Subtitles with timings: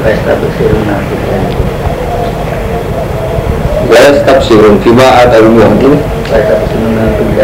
[0.00, 0.16] Ya
[4.16, 6.00] stab sirun Fima atau ini.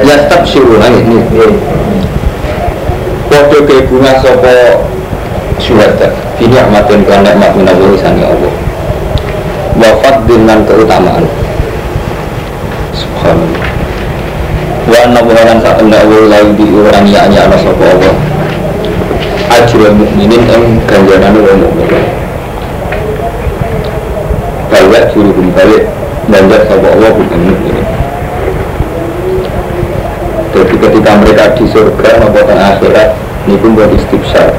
[0.01, 1.21] Ya stab sirun Ini.
[3.29, 4.57] Waktu ke bunga sopo
[5.61, 6.09] Syuhada
[6.41, 8.53] Ini amatin kan nikmat minawu isani Allah.
[9.77, 11.29] Wafat dengan keutamaan.
[12.97, 13.69] Subhanallah.
[14.89, 18.17] Wa anna saat anda Allah Lalu di orang ya ana sopo Allah.
[19.53, 22.16] Ajrul yang ganjaran orang mukmin
[24.73, 25.85] Balik suruh balik
[26.27, 27.87] Banyak sopo Allah bukan mukminin
[30.57, 33.13] jadi ketika mereka di surga maupun akhirat
[33.45, 34.57] ini pun buat istibsar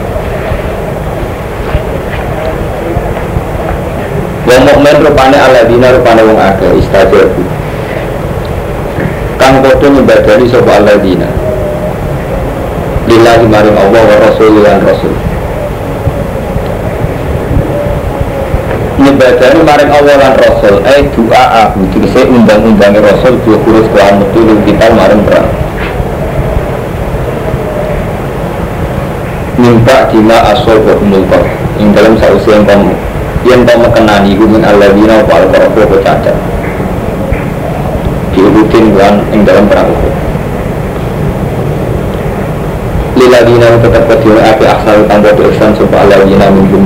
[4.47, 7.44] Wong mukmin rupane aladina rupane wong akeh istajabu.
[9.35, 11.27] Kang padha nyembadani sapa aladina.
[13.11, 15.27] Lillahi maring Allah wa rasul lan rasul.
[19.17, 20.78] Nyembadani maring Allah lan rasul.
[20.86, 21.89] Eh doa aku.
[21.89, 25.50] Dikese undang-undange rasul dua kurus kuan metu kita maring perang.
[29.58, 31.41] Mimpa dina asal wa umulkor
[31.81, 32.94] Yang dalam sausi yang kamu
[33.41, 36.38] Yang kamu kenani Gumin Allah dina wa al-qaraqo wa cacat.
[38.38, 40.13] Diurutin bukan yang dalam perang Uhud
[43.17, 46.86] Lila dina tetap kecil api aksal tanpa ihsan Supaya Allah dina minggum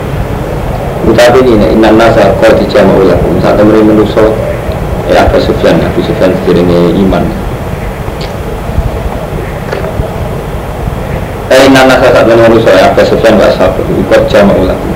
[1.07, 4.21] utapi ini inna nasa kau dijama ulakum saat temen manusia
[5.09, 7.23] ya Abu Sufyan Abu Sufyan sejarahnya iman.
[11.49, 14.91] Eh nana saat manusia ya Abu Sufyan wa sahabat ikut jama ulakum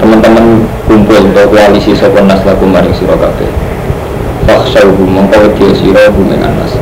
[0.00, 3.50] teman-teman kumpul untuk koalisi sopan nas laku maring siro kabeh.
[4.48, 6.72] Fakhsyawhu mongko wedi sira hum ing anas.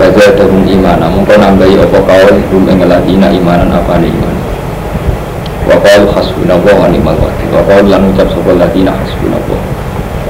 [0.00, 4.39] Baza dahum imana mongko nambahi apa kaul hum ing ladina imanan apa iman
[5.70, 7.46] wa qalu hasbunallah wa ni'mal wakil.
[7.54, 9.60] Wa lan ucap sapa ladina hasbunallah.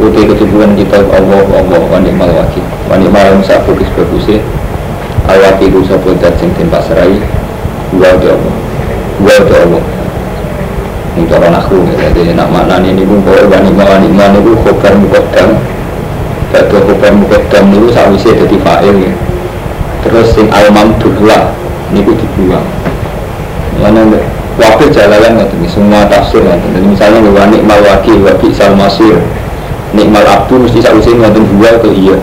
[0.00, 2.64] Uti ketubuhan kita Allah Allah wa ni'mal wakil.
[2.92, 4.44] Wa ni'mal musa bagus bagusnya
[5.24, 7.16] Al-wakilu sapa dat sing den pasrai
[7.96, 8.36] wa Allah.
[9.24, 9.84] Wa Allah.
[11.10, 15.58] Ini cara nakru jadi nak makna ini pun boleh wani wani mana itu khobar mukodam
[16.54, 19.12] Batu khobar mukodam itu sawise jadi fa'il ya.
[20.06, 21.50] terus sing al mamdullah
[21.90, 22.62] ini dibuang.
[23.82, 24.06] Mana
[24.60, 29.16] wakil jalalan nggak semua tafsir nggak misalnya wani mal wakil wabi sal masir
[29.96, 32.16] nikmal abdu mesti sawise nggak dua ke iya.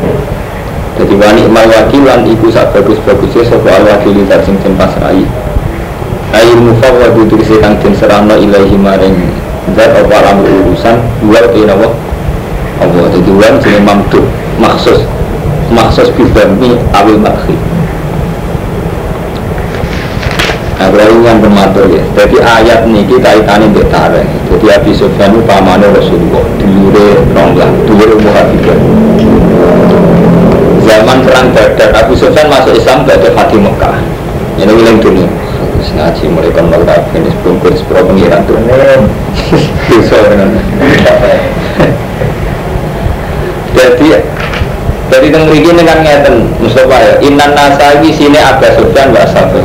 [0.97, 4.13] Jadi wani mal wakil lan iku sak bagus bagusnya soal wakil
[4.45, 5.25] sing den pasrai
[6.35, 9.15] ayu mufawwadu dikisi kang den serano ilahi maring
[9.75, 11.87] zat apa alam urusan dua itu nawa
[12.83, 14.21] Allah jadi dua jadi mamdu
[14.59, 15.07] maksus
[15.71, 17.55] maksus bidami awil makhi
[20.87, 24.23] Nah, kalau yang bermatur ya, jadi ayat ini kita kaitannya betare.
[24.47, 28.79] Jadi Abi Sufyan itu pamane Rasulullah, dulure ronglah, dulure muhafidah.
[30.87, 33.99] Zaman perang Badar, Abu Sufyan masuk Islam pada Fatih Mekah.
[34.63, 35.27] Ini wilayah dunia
[35.97, 39.01] ngaji mulai kon mal kabeh ini sepuluh pengiran tuh dengan
[43.77, 44.09] jadi
[45.07, 49.63] jadi teng mriki kan ngeten Mustafa ya inan nasa iki sini agak sufyan wa sabar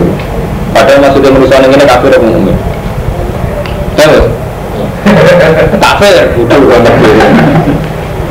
[0.73, 2.57] padahal maksudnya manusia ini kafir apa mukmin
[3.93, 4.21] Tahu?
[5.79, 6.81] Kafir, udah bukan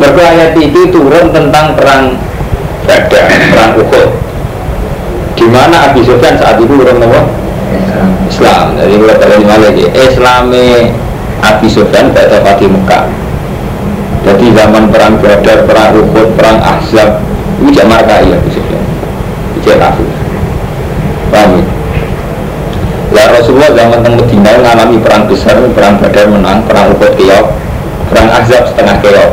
[0.01, 2.17] Mereka ayat itu turun tentang perang
[2.81, 4.09] Badar, perang Uhud.
[5.37, 7.21] Di mana Abi Sufyan saat itu orang Nawa
[8.25, 8.73] Islam.
[8.75, 10.89] Jadi kalau kalian malah lagi, Islami
[11.45, 13.05] Abi Sufyan pada Fatih Mekah.
[14.25, 17.21] Jadi zaman perang Badar, perang Uhud, perang Ahzab,
[17.61, 18.83] itu jamar kaya Abi Sufyan.
[19.61, 20.09] Itu kafir.
[21.29, 21.63] Paham
[23.21, 27.53] Lah Rasulullah zaman teng Medina mengalami perang besar, perang Badar menang, perang Uhud keok,
[28.09, 29.29] perang Ahzab setengah keok.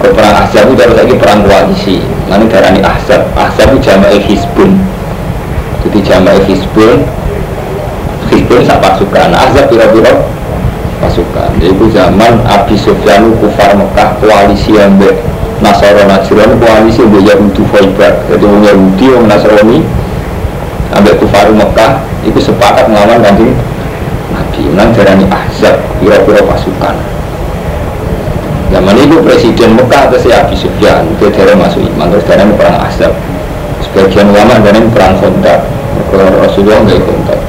[0.00, 2.00] Ke perang Ahzab itu harus lagi perang koalisi.
[2.32, 3.20] Nanti darah ini Ahzab.
[3.36, 4.80] Ahzab itu jamaah Hizbun.
[5.84, 7.04] Jadi jamaah Hizbun
[8.32, 9.36] Hizbun sak pasukan.
[9.36, 10.24] Azab pira-pira?
[11.04, 11.52] Pasukan.
[11.60, 15.20] Itu zaman Abi Sufyan kufar Mekah koalisi yang be
[15.60, 19.84] Nasara Najran koalisi yang Yahudi Faibar jadi Yahudi orang Nasrani
[20.94, 23.54] ambek kufar Mekah itu sepakat melawan kanjeng
[24.30, 26.96] Nabi menang jarani Ahzab pira-pira pasukan
[28.70, 32.78] Zaman itu presiden Mekah atas ya Abi Sufyan itu dari masuk iman terus dari perang
[32.86, 33.10] Asab.
[33.82, 35.66] Sebagian ulama dari perang kontak.
[36.14, 37.40] Rasulullah nggak kontak.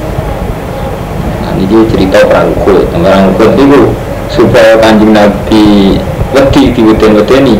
[1.46, 2.90] Nah ini cerita perang Uhud.
[2.90, 3.94] Perang Uhud itu
[4.34, 6.02] supaya kanjeng Nabi
[6.34, 7.56] wedi di weden ini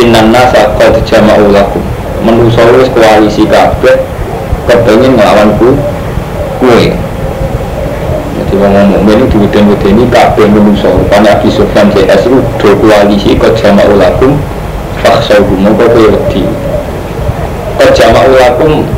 [0.00, 1.84] Inna nasa qad jama'u lakum
[2.24, 4.00] Menusa wis koalisi kabeh
[4.68, 5.74] kepengen ngelawan ku
[6.62, 6.94] kue.
[8.32, 13.36] Jadi ngomong ini di weden ini kabeh menusa rupanya Abi Sufyan CS itu dua koalisi
[13.36, 14.40] qad jama'u lakum
[15.04, 16.42] Faksauhu mongko kue wedi.
[17.76, 18.88] Qad jama'u lakum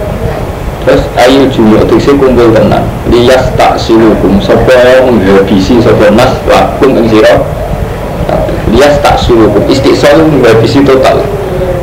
[0.84, 6.92] Terus ayo jumlah tiksi kumpul tenang Lias tak silukum Sopo yang menghabisi Sopo nas lakum
[6.92, 7.40] yang sirah
[8.74, 11.20] lias tak suruh istiqsal menghabisi total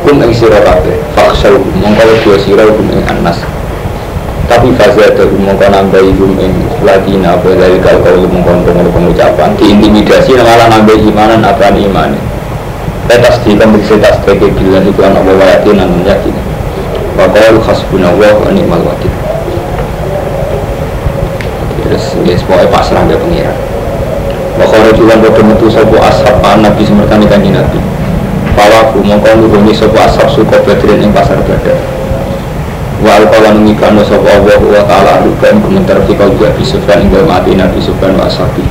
[0.02, 0.98] kum ing sira kabeh.
[1.14, 3.38] Faksau mongko dua sira kum ing anas
[4.52, 6.52] tapi fase ada mongko nambahi kum ing
[6.84, 12.12] ladina apa dari kal kau mongko pengucapan diintimidasi malah nambah imanan apa iman
[13.08, 16.30] Letas di kondisi tas tege bila itu anak bawa yakin dan yakin.
[17.18, 19.10] Wakil khasbunallah wa ni'mal wakil.
[21.82, 23.58] Terus, ya, pokoknya pasrah ke pengiran.
[24.54, 27.82] Wakara julan bodoh metu sopo ashab nabi semertani kanji nabi?
[28.54, 32.01] Fawaku mongko nuruni sopo ashab suko badrin ing pasar badar
[33.02, 37.58] Wa alqala numikano sopo Allah wa ta'ala Ruka ing komentar fikal juga bisufan ing mati
[37.58, 38.62] nabi sufan wa ashabi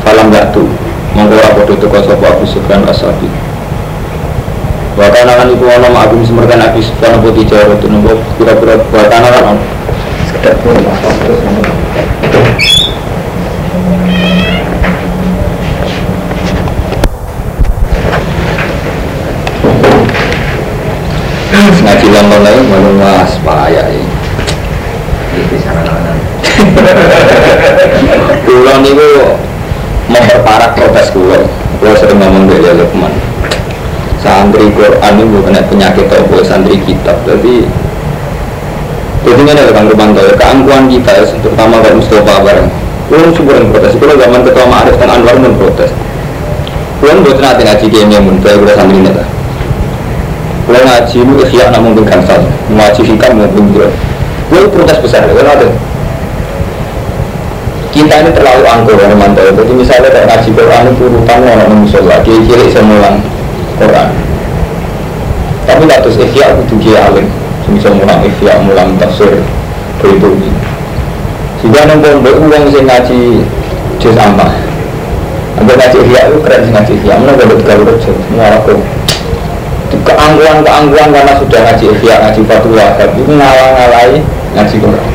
[0.00, 0.64] Falam datu
[1.12, 3.28] mongko rapodo teko sopo abu sufan wa ashabi
[4.96, 7.28] Wa kanakan iku ono ma'agum semertan nabi sufan Apa
[7.84, 9.62] nunggu kira-kira Wa kanakan ono
[10.32, 10.80] Sekedar pun
[21.94, 24.02] ngaji London lagi malu mas bahaya ini.
[25.38, 25.94] Itu sarana
[28.46, 29.10] Kulon itu
[30.10, 31.46] memperparah protes kulon.
[31.78, 33.14] Kulon sering ngomong dari Lukman
[34.18, 37.66] Santri Quran itu bukan penyakit atau santri kitab Jadi
[39.26, 41.12] Jadi ini ada Kang Rumanto Keangkuhan kita
[41.42, 42.68] terutama kalau Mustafa bareng
[43.06, 43.94] Kulon yang protes.
[43.94, 45.94] Kulon zaman ketua Ma'arif dan Anwar pun protes.
[46.98, 49.33] Kulon buat nanti ngaji kayaknya mun Kayak udah santri ini
[50.64, 52.40] kalau ngaji itu ikhya namun dengan gansal
[52.72, 53.88] Ngaji hikam maupun biro
[54.48, 55.68] Gue protes besar, kan ada.
[57.92, 62.16] Kita ini terlalu angkur ya mantau Jadi misalnya kayak ngaji Quran itu urutan orang musola
[62.24, 63.20] Dia kiri semulang
[63.76, 64.08] Quran.
[65.68, 67.28] Tapi nggak terus ikhya itu dia alim.
[67.68, 69.40] Bisa mulang ikhya, mulang tafsir
[70.00, 70.32] Begitu
[71.60, 73.20] Sehingga nongkrong beruang sih ngaji
[74.00, 74.52] Juz ammah
[75.60, 77.14] Ambil ngaji ikhya itu keren sih ngaji ikhya.
[77.20, 78.74] Mana gak ada tiga urut sih, aku
[80.04, 84.18] keangguan-keangguan karena sudah ngaji ikhya, ngaji fatul wahab itu ngalah-ngalahi
[84.54, 85.12] ngaji Quran.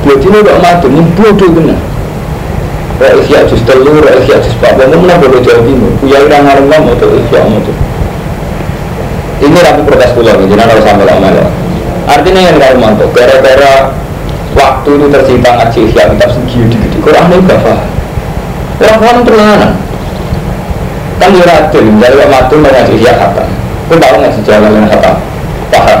[0.00, 1.80] Jadi ini gak mati, ini bodoh benar
[2.96, 5.92] Rek ikhya jus telur, rek ikhya jus papa, ini mana bodoh jauh timur.
[6.00, 7.60] Kuyai orang ngalim mau tuh ikhya mau
[9.40, 11.44] Ini rapi protes pulau, jadi harus sampai lama ya
[12.08, 13.92] Artinya yang ngalim mantu, gara-gara
[14.56, 17.88] waktu itu tersita ngaji ikhya kitab segi di Quran ini gak paham.
[18.80, 19.68] Orang paham terlalu.
[21.20, 23.59] Kan dia adil, kalau mati mengaji ikhya kata
[23.90, 25.18] Kau tahu nggak sejarah yang kata
[25.74, 26.00] paham?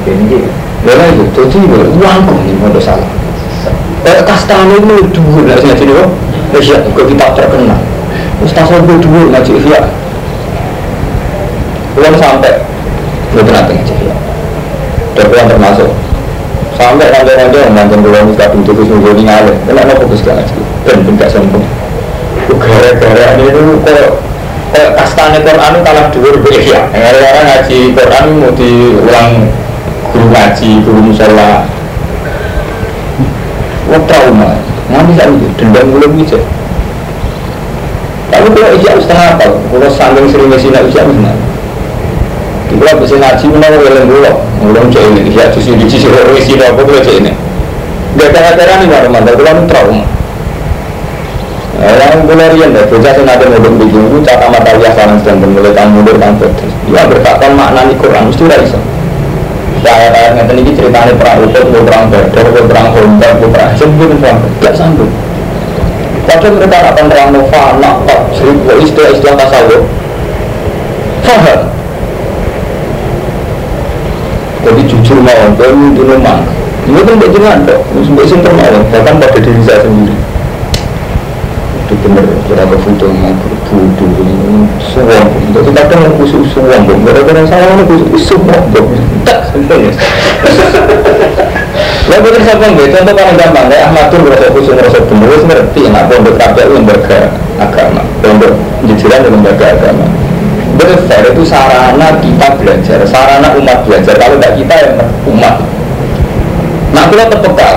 [0.00, 0.48] Oke ini.
[0.88, 3.04] Lalu itu jadi uang kok ini mau salah.
[4.08, 4.24] Eh itu
[5.12, 6.04] dua nggak sih ngaji dulu?
[6.56, 7.80] Iya, kau kita terkenal.
[8.40, 9.92] Ustaz Sobo dua ngaji iya.
[12.00, 12.64] Uang sampai
[13.36, 13.94] belum nanti ngaji
[15.36, 15.88] uang termasuk
[16.80, 18.72] sampai nanti-nanti yang mantan pulau ini kabin itu
[19.28, 19.56] ngalir.
[19.68, 20.32] Kenapa fokus ke
[21.04, 21.64] pun gak sombong.
[22.56, 24.08] Gara-gara ini itu kok
[24.72, 29.32] kayak kastane Quran kalah dua ya orang ngaji Quran mau diulang
[30.10, 31.62] guru ngaji guru musola
[33.86, 34.58] wah trauma
[34.90, 36.42] nanti saya dendam belum bisa
[38.34, 41.38] tapi kalau ijab setengah apa kalau sanding sering ngasih nak ijab gimana
[42.66, 44.32] kita bisa ngaji menawa weleng dulu
[44.74, 47.32] belum cek ini ijab justru di sisi orang isi apa kalau cek ini
[48.18, 50.02] gak ada nih baru mantap kalau trauma
[51.82, 55.42] yang mulai rian deh, bocah sing nate modern di itu cata mata liya sarang sedang
[55.50, 56.70] mulai kang mundur kang pedes.
[56.86, 58.78] Dia bertakon makna di Quran mesti ora iso.
[59.82, 64.74] Ya ayat-ayat ngeten iki ceritane perang Uhud, perang Badar, perang Khandaq, perang Sebut perang gak
[64.78, 65.10] sanggup.
[66.22, 69.82] Padahal mereka akan terang nova, nak tak seribu istilah-istilah tasawuf.
[71.26, 71.60] Faham.
[74.62, 76.46] Jadi jujur mau, kalau itu memang.
[76.86, 80.31] Ini kan tidak jelas kok, sampai sini termau, bahkan pada diri saya sendiri
[82.02, 82.26] itu benar.
[82.50, 84.06] Kira ke foto yang berbudu
[84.82, 88.64] suwong jadi kadang yang khusus suwong gara-gara saya ini khusus suwong
[89.22, 89.94] tak sebenarnya
[92.10, 92.88] Lalu kita siapa nggak?
[92.92, 97.20] Contoh paling gampang, kayak Ahmad Tur merasa khusus merasa benar, ngerti, nak pondok kabel lembaga
[97.56, 98.52] agama, pondok
[98.84, 100.06] jajaran dan lembaga agama.
[100.76, 104.14] Berfair itu sarana kita belajar, sarana umat belajar.
[104.18, 104.94] Kalau tidak kita yang
[105.30, 105.56] umat.
[106.92, 107.70] Nah, kita terpeka.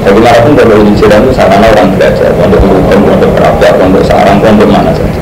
[0.00, 2.59] Jadi pun kalau di itu sarana orang belajar, untuk
[3.04, 5.20] untuk kerabat, untuk sarang, untuk mana saja.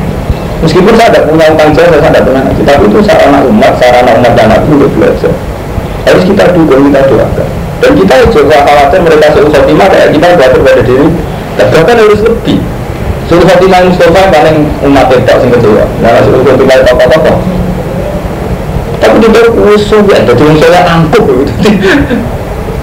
[0.58, 4.10] Meskipun saya tidak punya utang jasa, saya tidak pernah ngaji, tapi itu sarana umat, sarana
[4.18, 5.34] umat dan nabi untuk belajar.
[6.02, 7.48] Harus kita dukung, kita doakan.
[7.78, 11.08] Dan kita juga khawatir mereka suruh khotimah kayak kita belajar pada diri.
[11.54, 12.58] Dan bahkan harus lebih.
[13.30, 15.84] Suruh khotimah Mustafa paling umat tidak sing kecewa.
[16.02, 17.32] Nah, suruh khotimah apa-apa.
[18.98, 21.52] Tapi dia usul ya, jadi saya angkuh gitu.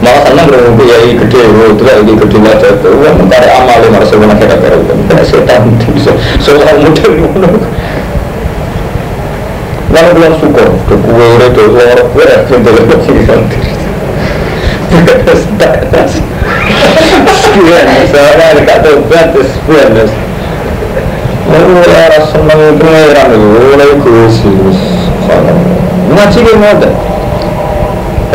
[0.06, 4.38] Malah senang kalau biayai gede, itu lagi gede wajah itu, mencari amal yang harus sebenarnya
[4.38, 4.94] kita kira itu.
[4.94, 5.62] Tidak setan
[5.98, 7.50] bisa, soal model itu.
[9.90, 13.66] Lalu bilang syukur, ke kue itu, lorok kue, cinta lepas sini santir.
[17.26, 19.90] Sekian, ada kata batas, sekian.
[21.50, 24.78] Lalu ya senang pengeran itu, mulai khusus.
[26.14, 26.78] Ngaji dia mau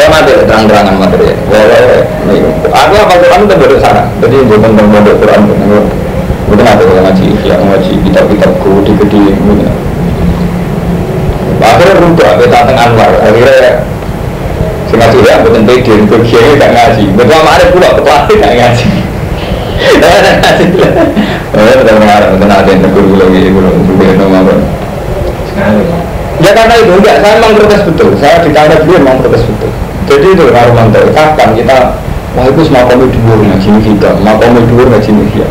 [0.00, 1.36] saya mati terang-terangan materi.
[2.72, 4.08] Aku apa Quran itu sana.
[4.24, 4.72] Jadi bukan
[5.20, 5.40] Quran.
[6.48, 9.52] Bukan ada yang ngaji, yang ngaji kitab-kitab di gede gitu.
[11.60, 13.12] Akhirnya runtuh, aku datang Anwar.
[13.20, 13.84] Akhirnya
[14.88, 17.04] si ngaji ya, di ngaji.
[17.20, 17.88] Betul sama ada pula
[18.40, 18.88] gak ngaji.
[21.60, 21.96] Oh, betul
[22.48, 22.80] ada yang
[23.84, 24.56] juga nomor.
[26.40, 28.16] Ya karena itu enggak, saya memang protes betul.
[28.16, 29.68] Saya ditanya dia memang protes betul.
[30.10, 31.78] Jadi itu Romanto, kapan kita
[32.30, 35.50] Wah itu kami dua ngaji kita, kami dua ngaji kita.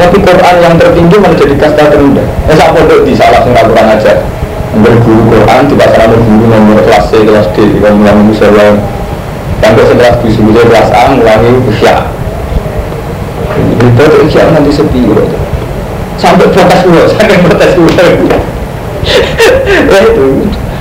[0.00, 2.24] Tapi Quran yang tertinggi malah jadi kasta terendah.
[2.48, 4.24] Siapa tuh di salah satu Quran aja.
[4.72, 8.80] Ambil guru Quran, di pasar ambil guru nomor kelas C, kelas D, mulai musola.
[9.60, 11.94] Sampai sekelas B, sebelumnya kelas A, mulai isya.
[13.84, 15.24] Itu tuh isya nanti sepi gitu.
[16.16, 17.92] Sampai protes dulu, sampai protes dulu.
[19.84, 20.26] Eh itu,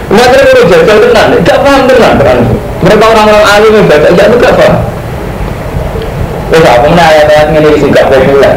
[0.07, 2.39] mereka itu jajal tenan, gak paham tenan tenan.
[2.83, 4.75] Mereka orang-orang alim yang baca ya itu gak paham.
[6.51, 8.53] Terus aku nah ayat-ayat ini sih gak populer.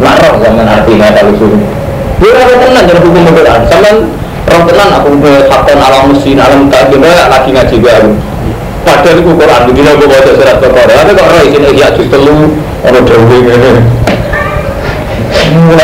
[0.00, 1.62] Marah zaman artinya kalau suruh.
[2.16, 3.60] Dia orang tenan jadi hukum Quran.
[3.68, 3.90] Sama
[4.48, 8.12] orang tenan aku ke hakon alam mesin alam tajam lagi ngaji baru.
[8.86, 10.94] Padahal itu Quran begini aku baca surat Al-Qur'an.
[10.94, 12.54] Tapi kok orang isinya ya jus telu
[12.86, 13.72] orang dewi ini.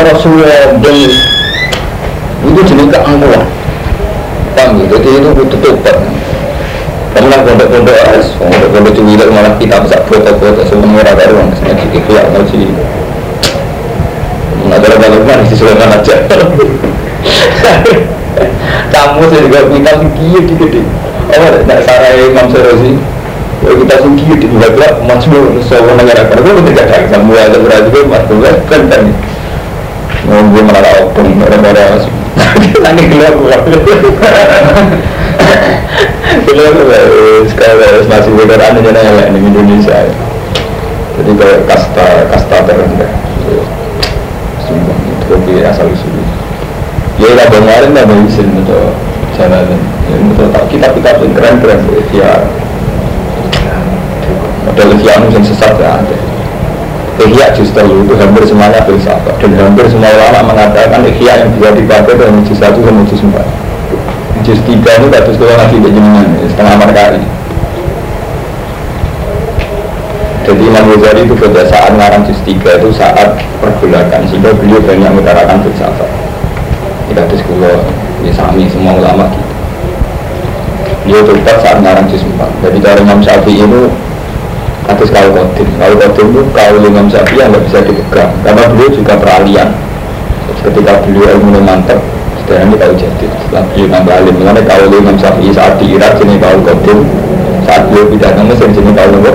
[0.03, 0.77] Rasulullah
[2.43, 3.43] itu jenis keangkuhan
[4.53, 5.97] paham gitu jadi itu butuh tobat
[7.13, 11.55] kamu lah pondok-pondok es pondok-pondok cuwila malah kita bisa foto-foto semua orang baru yang ke
[11.61, 12.61] sini jadi keluar ngaji
[14.73, 16.15] ada balik mana sih sudah aja
[18.93, 20.85] kamu sih juga kita singkir dikit deh
[21.37, 22.97] oh tidak sarai Imam Sarosi
[23.63, 26.27] Oh kita singkir di dua dua masuk semua negara.
[26.27, 29.03] Karena gue tidak ada semua ada berarti gue masuk kan kan
[30.27, 32.11] mau gue malah opung orang-orang.
[32.83, 33.63] Lagi keluar
[36.41, 37.05] Keluar keluar.
[37.45, 39.97] Sekarang masih beneran aja nih di Indonesia.
[41.13, 43.11] Jadi kayak kasta kasta terendah.
[44.65, 46.25] Sumpah itu kopi asal usul.
[47.21, 48.81] Ya lah kemarin dari sini itu
[49.37, 49.77] jalan.
[50.09, 52.41] Ya betul tak kita kita keren keren ya.
[54.65, 56.17] Model yang sesat ya ada.
[57.21, 62.17] Ihya justru itu hampir semuanya filsafat dan hampir semua ulama mengatakan ihya yang bisa dipakai
[62.17, 63.62] dari juz satu sama juz empat.
[64.43, 67.23] Juz tiga itu bagus kalau lagi jenengan setengah markari.
[70.43, 75.07] Jadi Imam Ghazali itu pada saat ngarang juz tiga itu saat pergolakan sehingga beliau banyak
[75.15, 76.11] mengutarakan filsafat.
[77.07, 77.75] Tidak ada sekolah
[78.27, 79.47] ya sami semua ulama gitu.
[81.07, 82.51] Beliau terlibat saat ngarang juz empat.
[82.67, 83.81] Jadi dari Imam Syafi'i itu
[84.91, 88.89] atas kau kodim kau kodim itu kau Imam Syafi'i yang nggak bisa dipegang karena beliau
[88.91, 89.69] juga peralihan
[90.59, 91.99] ketika beliau ilmu mantap
[92.51, 94.35] ini kau jadi setelah nambah alim.
[94.39, 97.07] Mengenai kau Imam Syafi'i saat di Irak sini kau kodim
[97.63, 99.31] saat beliau pindah ke Mesir sini kau nopo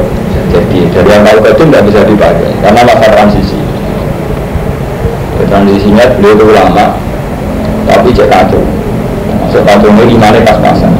[0.48, 3.58] jadi dari yang kau kodim nggak bisa dipakai karena masa transisi.
[5.48, 6.86] Transisinya beliau itu lama
[7.88, 8.60] tapi cek kacau
[9.48, 10.92] kacau ini imannya pas-pasan.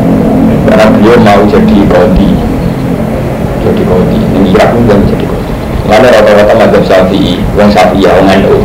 [0.65, 2.49] Karena beliau mau jadi kodi
[3.69, 5.53] jadi kodi ini Irak pun jadi kodi
[5.89, 8.57] mana rata-rata mazhab Syafi'i orang Syafi'i orang NU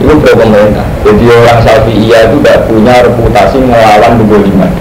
[0.00, 0.86] itu pro pemerintah.
[1.02, 4.72] Jadi orang Syafi'i itu tidak punya reputasi melawan kegoliman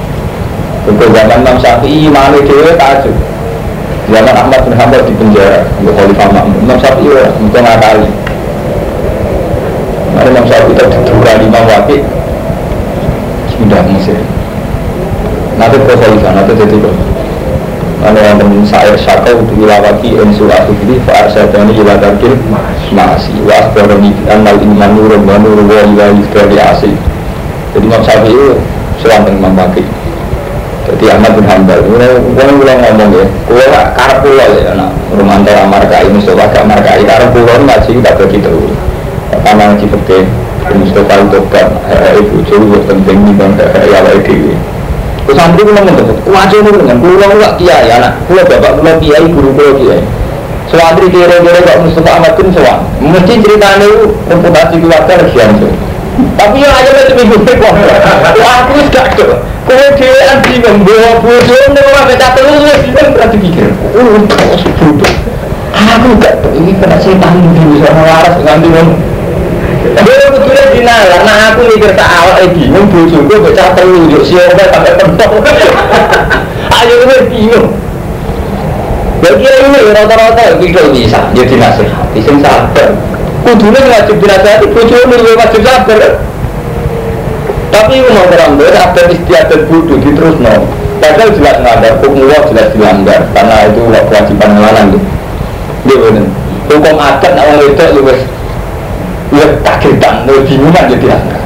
[0.86, 3.15] Untuk zaman Imam Syafi'i mana dia tajuk
[4.05, 6.60] zaman Ahmad bin Hanbal di penjara untuk Khalifah Makmum.
[6.62, 8.10] Imam Syafi'i ya untuk ngakali.
[10.13, 12.01] Mana Imam Syafi'i itu didura di Imam Wakil
[13.55, 14.19] ke Mesir
[15.55, 17.14] nanti pro Khalifah nanti jadi Khalifah
[18.05, 22.38] Anu wonten sair syakau untuk ilawati en surat ini Fa'ar syadani ila tarkil
[22.93, 26.93] Ma'asi Wa akhbarani Annal iman nurun wa nurun wa ila yusdari asih
[27.75, 28.55] Jadi Imam Syafi'i itu
[29.03, 29.83] selalu Imam Baki.
[30.85, 32.07] Jadi Ahmad bin Hambal, gue
[32.38, 37.33] ulang ngomong ya, gue karep pulau ya, nak rumah antara markai Mustafa gak markai, karep
[37.33, 38.69] pulau ngaji tak begitu.
[39.33, 40.29] Pertama ngaji pakai
[40.77, 41.67] Mustafa itu kan,
[42.21, 44.71] ibu jauh penting nih bang, ya.
[45.25, 45.98] Terus santri gue ngomong
[46.29, 50.01] wajah ini dengan pulau nggak kiai, anak pulau bapak pulau kiai, guru pulau kiai.
[50.70, 55.70] Sewantri kira-kira Pak Mustafa Ahmad bin Sowan, mesti ceritanya itu reputasi keluarga legian tuh.
[56.38, 57.74] Tapi yang aja masih minggu kok.
[58.34, 59.36] Aku gak tuh.
[59.65, 63.70] Kowe dhewe anti membawa bodoh nek ora beda terus wis berarti pikir.
[63.98, 65.13] Oh, kok bodoh.
[65.74, 68.70] Aku gak ini kena setan di bisa waras nganti.
[69.96, 74.68] Dia betulnya dinalar, nah aku mikir tak awal lagi, bingung gue baca telu, yuk siapa
[74.68, 75.32] sampai pentok.
[76.82, 77.70] Ayo gue bingung.
[79.24, 80.60] Bagi ini rata-rata.
[80.60, 82.92] Itu bisa, jadi nasihati, sing sabar.
[83.46, 86.02] Kudunya wajib dinasihati bojo ini wajib sabar.
[87.72, 90.64] Tapi mau terang ada istiadat bodoh di terus no
[90.96, 93.22] padahal jelas ngadar hukum Allah jelas dilanggar.
[93.36, 95.00] Karena itu kewajiban gitu
[95.86, 96.25] dia bener.
[96.66, 98.20] Hukum adat orang itu luwes
[99.34, 101.41] ya kagetan lu bingungan jadi langgar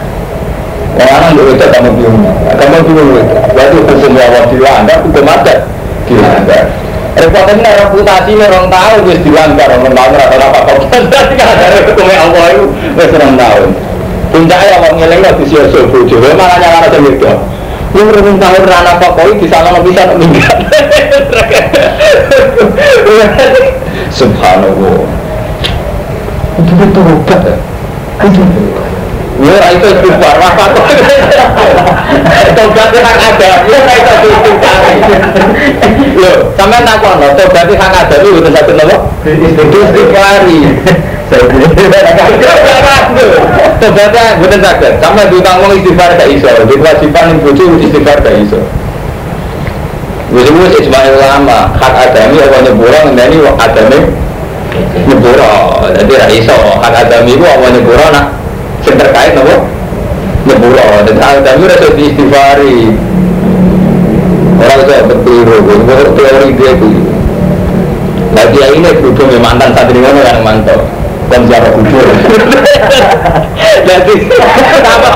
[1.00, 2.24] orang lu itu kamu bingung
[2.58, 3.10] kamu bingung
[3.56, 5.60] berarti hukum Allah dilanggar hukum adat
[6.10, 6.66] dilanggar
[7.20, 11.68] Repotnya reputasi ini orang tahu wis dilanggar orang tahu rata apa kok jadi kan ada
[11.84, 13.64] hukumnya Allah itu wis orang tahu.
[14.30, 17.34] Puncaknya orang ngeleng nggak bisa suruh bojo, malah nyala ada mereka.
[17.92, 20.56] Ini orang tahu rana apa kok bisa nggak bisa meninggal.
[24.16, 25.02] Subhanallah.
[26.62, 27.69] Itu betul ya.
[29.40, 30.84] Ya itu istighfar, apa kok?
[32.52, 34.78] Tobat hak ada, ya itu istighfar.
[36.20, 38.98] Loh, sampean takon lho, tobat hak ada itu betul satu nopo?
[39.24, 40.60] Istighfari.
[43.80, 44.94] Tobatnya betul sakit.
[45.00, 48.60] Sampai diutang mau istighfar gak iso, di kewajiban yang bojo istighfar gak iso.
[50.36, 53.98] Wis Ismail lama, hak adami apa nyepura ngene wong adami
[55.08, 55.54] nyepura.
[55.98, 56.60] Jadi ra iso.
[56.80, 58.26] Hak adami ku apa nyepura nak?
[58.86, 59.56] Yang terkait apa?
[60.48, 63.10] Nyepuro dan al-dami rasa istighfari
[64.60, 65.48] orang saya betul
[66.20, 66.90] teori dia itu
[68.36, 70.82] lagi ini kudu mantan santri mana yang mantap
[71.32, 72.06] dan siapa kubur
[73.88, 74.16] jadi
[74.86, 75.12] apa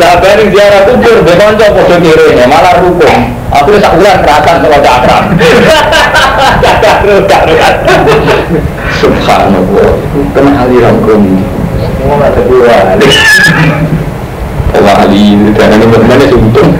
[0.00, 5.24] apa ini ziarah kubur bekonco podo kiri malah hukum aku tak bulan kerasan sama cakram
[7.26, 8.00] cakram
[9.00, 9.90] subhanallah.
[10.30, 11.42] Kena aliran kuning
[12.00, 13.08] semua ada dua wali
[14.80, 16.70] wali itu dan ini mana suntung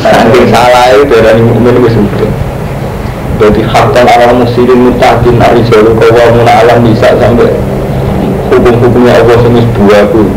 [0.00, 2.32] saking salah itu dari mukmin itu suntung
[3.38, 7.48] jadi hakkan alam muslimin mutakin arijalu kawamun alam bisa sampai
[8.50, 10.28] hukum-hukumnya Allah semis pun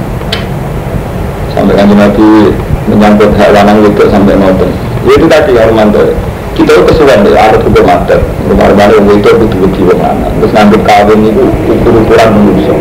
[1.52, 2.56] sampai kan Nabi
[2.92, 4.70] menyambut hak lanang itu sampai nonton
[5.08, 6.04] ya itu tadi ya Romanto
[6.52, 11.44] kita itu kesuwan deh ada hukum adat rumah-rumah itu betul-betul bagaimana terus ngambil kawin itu
[11.72, 12.76] ukur-ukuran manusia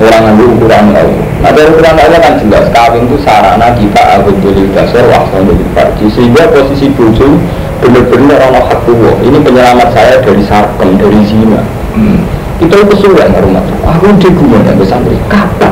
[0.00, 1.12] orang ngambil ukuran lain.
[1.44, 5.64] Nah dari ukuran lainnya kan jelas kawin itu sarana kita aku beli dasar waktu dari
[5.76, 7.36] farji sehingga posisi bojo
[7.84, 9.12] benar-benar orang hak tua.
[9.20, 11.60] Ini penyelamat saya dari sarkem dari zina.
[11.90, 12.22] Hmm.
[12.60, 13.64] kita itu kesulitan rumah.
[13.88, 15.69] Aku di gunung dan pesantren kapan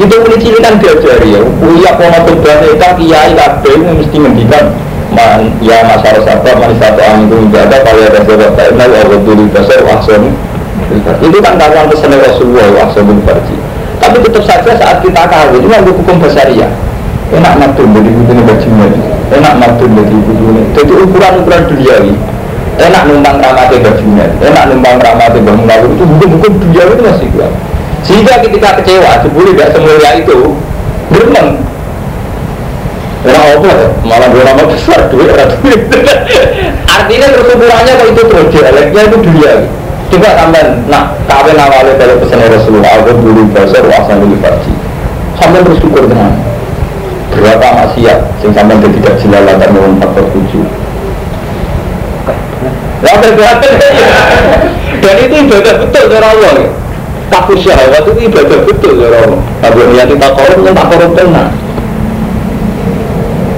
[0.00, 1.40] kita mulai cilik kan diajari ya.
[1.44, 4.64] Uya pono terbaik kan kiai kabeh mesti ngendikan
[5.12, 9.44] man ya sabar man satu amin itu menjaga kalau ada sebab tak kenal Allah beli
[9.52, 10.32] dasar waktu
[11.20, 13.56] itu kan kawan pesan Rasulullah waktu farji.
[14.00, 16.16] Tapi tetap saja saat kita kawin itu ada hukum
[16.56, 16.68] ya
[17.30, 18.86] enak matur dari ibu bajunya
[19.30, 20.32] enak matur dari ibu
[20.74, 22.12] jadi ukuran-ukuran duniawi
[22.80, 27.52] enak numpang ramate bajunya enak numpang ramate bangun lalu itu hukum-hukum duniawi itu masih kuat
[28.04, 30.38] sehingga ketika kecewa sebelum tidak semulia itu
[31.12, 31.60] berenang
[33.20, 33.68] Orang apa?
[33.68, 33.88] Ya?
[34.00, 35.80] Malah dua nama besar, duit, duit.
[36.96, 39.66] Artinya terus ukurannya kalau itu terus dialeknya itu duniawi
[40.10, 44.72] Coba sampai nak kawin awalnya dari pesan Rasulullah Aku dulu basar wasa dulu farji
[45.36, 46.32] Sampai bersyukur dengan
[47.36, 50.64] Berapa maksiat Sing sampai tidak jilala dan mau faktor tujuh
[55.00, 56.52] Dan itu ibadah betul cara Allah
[57.30, 61.50] Takut syahwat itu ibadah betul cara Allah Tapi niat kita korup, tak korup tenang.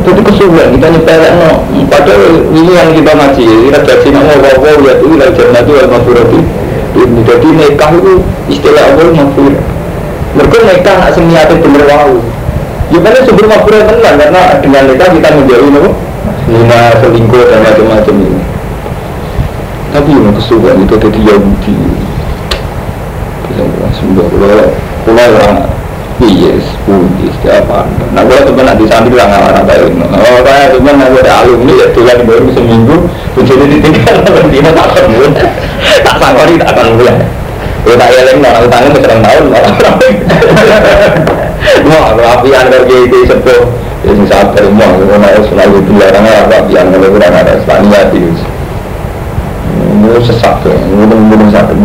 [0.02, 1.50] Jadi kesulitan kita nyepelek no
[1.86, 6.40] padahal ini yang kita ngaji kita jadi nama wawaw ya itu ilal jannah itu al-mafurati
[6.98, 8.12] ini jadi nikah itu
[8.50, 9.54] istilah Allah mafur
[10.32, 12.18] mereka nikah nak semiati bener wau.
[12.90, 15.84] Ya karena sebelum mafur tenang karena dengan nikah kita menjauhi no
[16.50, 18.42] lima selingkuh dan macam-macam ini.
[19.92, 21.76] Tapi yang kesulitan itu jadi Yahudi
[23.96, 24.66] sembah kalau
[25.04, 25.56] kalau orang
[26.22, 30.70] yes pundi setiap anda nah kalau teman nanti santri lah nggak ada itu oh saya
[30.70, 32.96] teman nggak ada alumni ya tuh lagi baru seminggu
[33.42, 35.26] jadi ditinggal nanti tak ketemu
[36.04, 37.16] tak sangkori tak akan mulai
[37.82, 39.44] ya tak eleng nggak utangnya berserang tahun
[41.82, 43.62] mau kalau apian kerja itu sepuh
[44.06, 48.30] ya sing sabar mau kalau mau selalu dilarang apa apian kalau kurang ada Spania itu
[49.92, 51.76] ini sesak ya mudeng mudeng sakit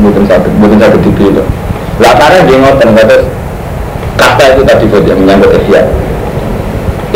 [0.00, 1.44] mudeng sakit mudeng sakit di pilo
[1.96, 3.16] latarnya dia ngotot kata
[4.16, 5.82] kata itu tadi yang menyangkut ihya.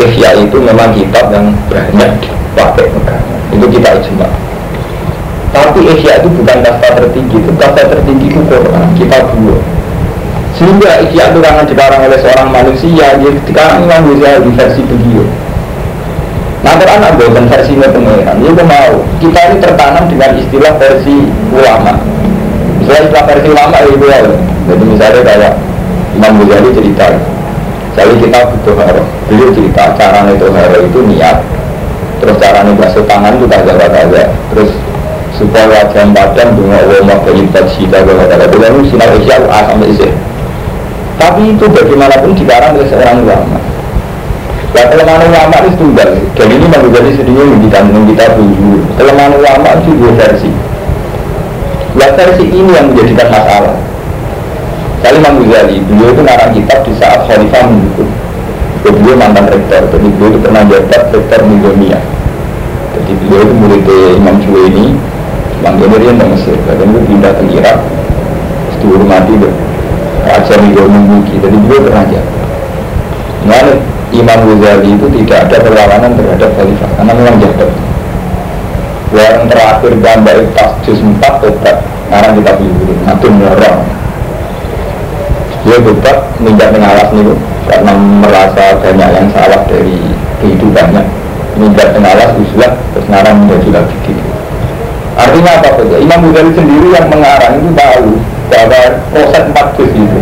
[0.01, 2.89] Ihya itu memang kitab yang banyak dipakai
[3.51, 4.29] itu kita ijma.
[5.51, 9.59] Tapi ihya itu bukan kasta tertinggi itu kasta tertinggi itu Quran kitab dua.
[10.57, 15.27] Sehingga ihya itu karena dikarang oleh seorang manusia dia dikarang Imam di versi beliau.
[16.61, 21.25] Nah Quran ada versinya pengeran, dia mau kita ini tertanam dengan istilah versi
[21.57, 22.20] ulama.
[22.91, 24.19] Istilah istilah versi ulama itu ya,
[24.67, 25.53] jadi misalnya kayak
[26.19, 27.07] Imam Ghazali cerita,
[27.95, 29.03] jadi kita butuh haro.
[29.31, 31.39] Beliau cerita cara itu haro itu niat,
[32.19, 34.75] terus cara nih basuh tangan itu tak jaga aja, terus
[35.39, 40.11] supaya wajah badan dengan Allah beribadah sida kalau ada itu sinar isya A sampai Z.
[41.15, 43.59] Tapi itu bagaimanapun dikarang oleh seorang ulama.
[44.75, 46.11] Nah, kelemahan ulama itu tunggal.
[46.35, 48.83] Dan ini Imam Ghazali sedihnya yang kita tuju.
[48.99, 50.51] Kelemahan ulama itu dua versi.
[52.01, 53.77] Nah, versi ini yang menjadikan masalah.
[55.05, 58.09] Kali Imam Ghazali, beliau itu ngarang kitab di saat Khalifah mendukung.
[58.81, 62.01] Beliau mantan rektor, jadi beliau itu pernah jabat rektor Nidomia.
[62.97, 63.85] Jadi beliau itu murid
[64.17, 64.97] Imam Juwaini,
[65.61, 69.55] Imam Juwaini yang Mesir, dan itu pindah ke Irak, terus dihormati deh.
[70.25, 72.49] Raja Nidomia, jadi beliau pernah jabat.
[73.45, 73.77] Nah,
[74.11, 77.71] Imam Ghazali itu tidak ada perlawanan terhadap khalifah karena memang jabat.
[79.11, 83.79] Yang terakhir gambar tas juz 4 tobat, sekarang kita pilih ngatur orang
[85.63, 87.37] dia tetap minjak pengawas nih
[87.71, 90.03] karena merasa banyak yang salah dari
[90.43, 91.05] kehidupannya.
[91.55, 94.25] Minjak pengawas usulah terus ngarang menjadi lagi gitu.
[95.15, 98.11] Artinya apa saja Imam Ghazali sendiri yang mengarang itu tahu
[98.51, 98.81] bahwa
[99.15, 100.21] proses empat itu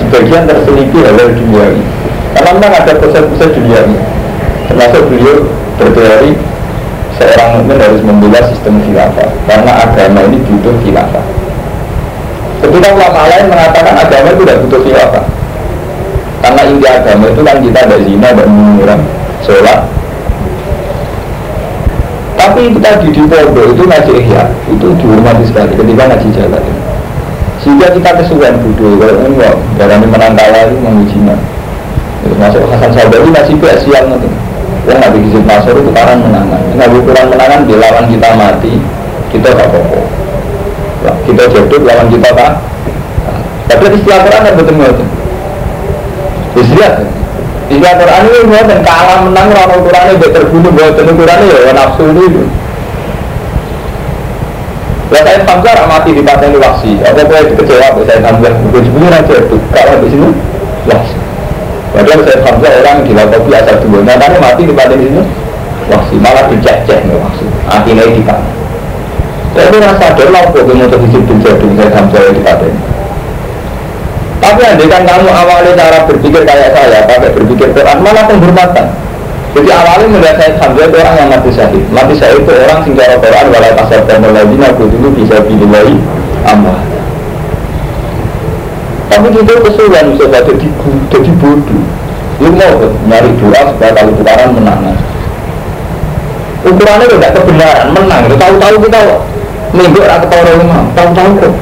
[0.00, 1.84] sebagian terselipir oleh dunia ini.
[2.32, 3.98] Karena memang ada proses-proses dunia ini.
[4.70, 5.36] Termasuk beliau
[5.76, 6.32] berteori
[7.16, 11.24] seorang mukmin harus membela sistem khilafah karena agama ini butuh khilafah.
[12.60, 15.24] Ketika ulama lain mengatakan agama itu tidak butuh khilafah
[16.40, 19.02] Karena inti agama itu kan kita ada zina dan mengurang
[19.44, 19.80] sholat.
[22.36, 26.64] Tapi itu tadi di pondok itu ngaji ihya Itu dihormati sekali ketika ngaji jalan
[27.64, 31.36] Sehingga kita kesukaan bodoh Kalau kok dalam menang kalah itu mengujinya
[32.36, 34.28] Masuk Hasan Sabari masih biasa siang nanti
[34.86, 38.74] Yang nabi kisah masuk itu karena menangan Nabi kurang menangan dilawan kita mati
[39.34, 40.16] Kita gak apa-apa
[41.26, 42.52] kita jodoh lawan kita kan
[43.66, 45.08] tapi istilah Quran yang betul betul
[46.56, 46.92] istilah
[47.66, 51.72] istilah Quran ini buat dan kalah menang orang Quran ini terbunuh buat Quran ini ya
[51.74, 52.26] nafsu ini
[55.06, 56.98] Ya saya Hamzah mati di paten waksi.
[56.98, 58.58] Apa kau itu kecewa saya Hamzah?
[58.58, 59.56] Bukan sebenarnya itu.
[59.70, 60.28] Kalau di sini
[60.90, 61.15] waksi.
[61.96, 64.04] Padahal saya Hamzah orang gila kopi asal dua.
[64.04, 65.22] Nyatanya mati di paten sini
[65.88, 66.14] waksi.
[66.20, 67.44] Malah dicek-cek nih waksi.
[67.72, 68.52] Akhirnya di paten.
[69.56, 72.72] Saya rasa sadar lah kok mau terhijab bin jadung saya sampai di paten.
[74.36, 78.86] Tapi andai kan kamu awalnya cara berpikir kayak saya, pakai berpikir Quran, malah penghormatan.
[79.56, 81.84] Jadi awalnya melihat saya sambil itu orang yang mati syahid.
[81.88, 85.96] Mati syahid itu orang sing cara Quran walau kasar dan lagi aku dulu bisa pilih
[86.44, 86.76] amal.
[89.16, 90.68] Tapi kita kesulitan bisa jadi
[91.08, 91.84] jadi bodoh.
[92.36, 92.72] Lu mau
[93.08, 94.92] nyari doa supaya kalau menang.
[96.68, 98.28] Ukurannya tidak kebenaran menang.
[98.36, 99.00] Tahu-tahu kita
[99.72, 100.52] minggu orang ketawa
[100.92, 101.52] tahu-tahu kok.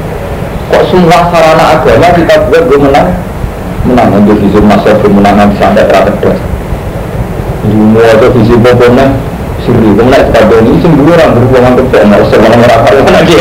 [0.74, 3.14] Kok semua sarana agama kita buat gue menang?
[3.86, 4.08] Menang.
[4.18, 6.34] Untuk visi masa kemenangan sampai terakhir
[7.64, 9.06] semua itu visi pokoknya
[9.64, 13.40] siri kemudian kita ini sembuh orang berhubungan ke benar semua merasa mana dia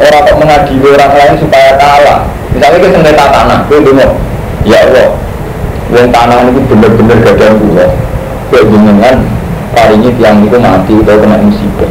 [0.00, 2.20] Orang kok mengadili orang lain supaya kalah.
[2.56, 3.92] Misalnya kita sengketa tanah, itu
[4.66, 5.08] ya Allah,
[5.92, 7.90] Wong tanah itu bener-bener gak ada pulau.
[8.50, 9.16] Kayak jenengan
[9.90, 11.90] ini tiang itu mati atau kena musibah.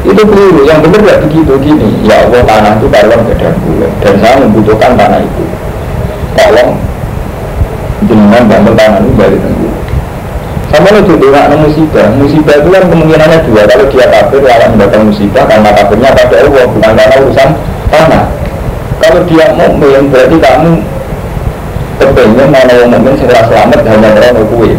[0.00, 3.52] itu keliru yang benar tidak begitu gini ya Allah tanah itu karuan gak
[4.00, 5.44] dan saya membutuhkan tanah itu
[6.32, 6.70] tolong
[8.08, 9.69] jenengan bantu tanah itu balik tengku
[10.70, 12.06] sama lo juga nggak musibah.
[12.14, 13.62] Musibah itu kan kemungkinannya dua.
[13.66, 15.42] Kalau dia kafir akan mendatang musibah.
[15.50, 17.48] Karena kafirnya pada Allah bukan karena urusan
[17.90, 18.24] tanah.
[19.00, 20.70] Kalau dia mukmin berarti kamu
[21.98, 24.72] kepengen mana yang mukmin segera selamat hanya karena kue.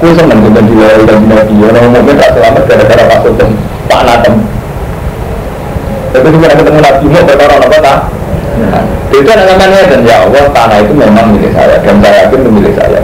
[0.00, 3.50] Kue seneng dengan dilawai dan nabi orang mukmin tak selamat gara-gara pasal dan
[3.90, 4.34] tanah tem
[6.10, 7.98] tapi ketika ketemu nabi mau berkara apa tak?
[8.60, 8.82] Nah,
[9.14, 12.74] itu namanya dan ya Allah tanah itu memang milik saya dan saya yakin itu milik
[12.74, 13.00] saya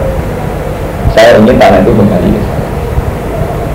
[1.17, 2.29] saya ingin tanah itu kembali.
[2.29, 2.67] Ke saya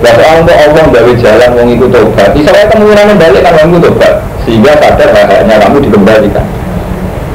[0.02, 3.78] Ya soal untuk Allah dari jalan mau ikut tobat Bisa saya kemungkinan balik kan kamu
[3.78, 6.46] tobat Sehingga sadar hanya kamu dikembalikan.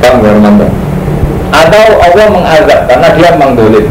[0.03, 0.67] Bang Warmanto
[1.47, 3.87] Atau Allah mengazab karena dia mengdolim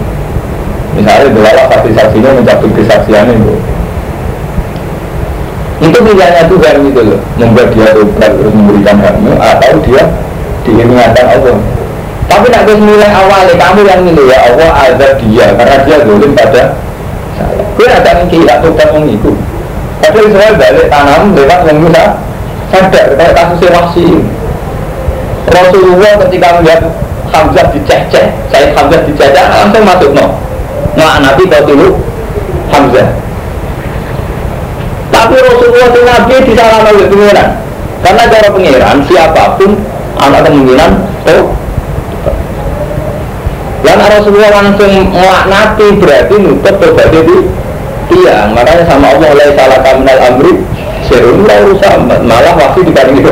[0.93, 3.57] Misalnya delala saksi-saksinya mencabut kesaksiannya itu
[5.77, 7.21] itu pilihannya Tuhan gitu loh.
[7.37, 10.09] Membuat dia tobat terus memberikan hakmu atau dia
[10.65, 11.57] diingatkan Allah
[12.27, 16.75] tapi nak mulai awal kamu yang ini ya Allah azab dia karena dia dolim pada
[17.39, 17.63] saya.
[17.79, 19.07] Gue ada mikir tak tobat wong.
[20.03, 22.05] Tapi saya balik tanam lewat yang bisa
[22.75, 24.09] sadar kayak kasus wasi.
[25.47, 26.83] Rasulullah ketika melihat
[27.31, 30.35] Hamzah diceceh, saya Hamzah diceceh langsung masuk no.
[30.99, 31.95] Nah Nabi kau dulu
[32.75, 33.07] Hamzah.
[35.15, 37.49] Tapi Rasulullah itu Nabi di sana oleh pengiran.
[38.03, 39.71] Karena cara pengiran siapa pun
[40.21, 40.91] anak kemungkinan
[41.33, 41.66] oh
[44.11, 47.37] Rasulullah langsung melaknati berarti nutup berbagai itu
[48.13, 48.55] tiang.
[48.55, 50.53] Makanya sama Allah oleh salah kaminal amri
[51.07, 53.31] serun urusan malah waktu dibanding itu.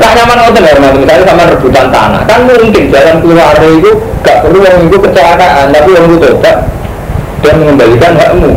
[0.00, 3.92] Tak nyaman ngoten ya, misalnya sama rebutan tanah, kan mungkin jalan keluar itu
[4.24, 6.56] gak perlu yang itu kecelakaan, tapi yang itu tobat
[7.44, 8.56] dan mengembalikan hakmu.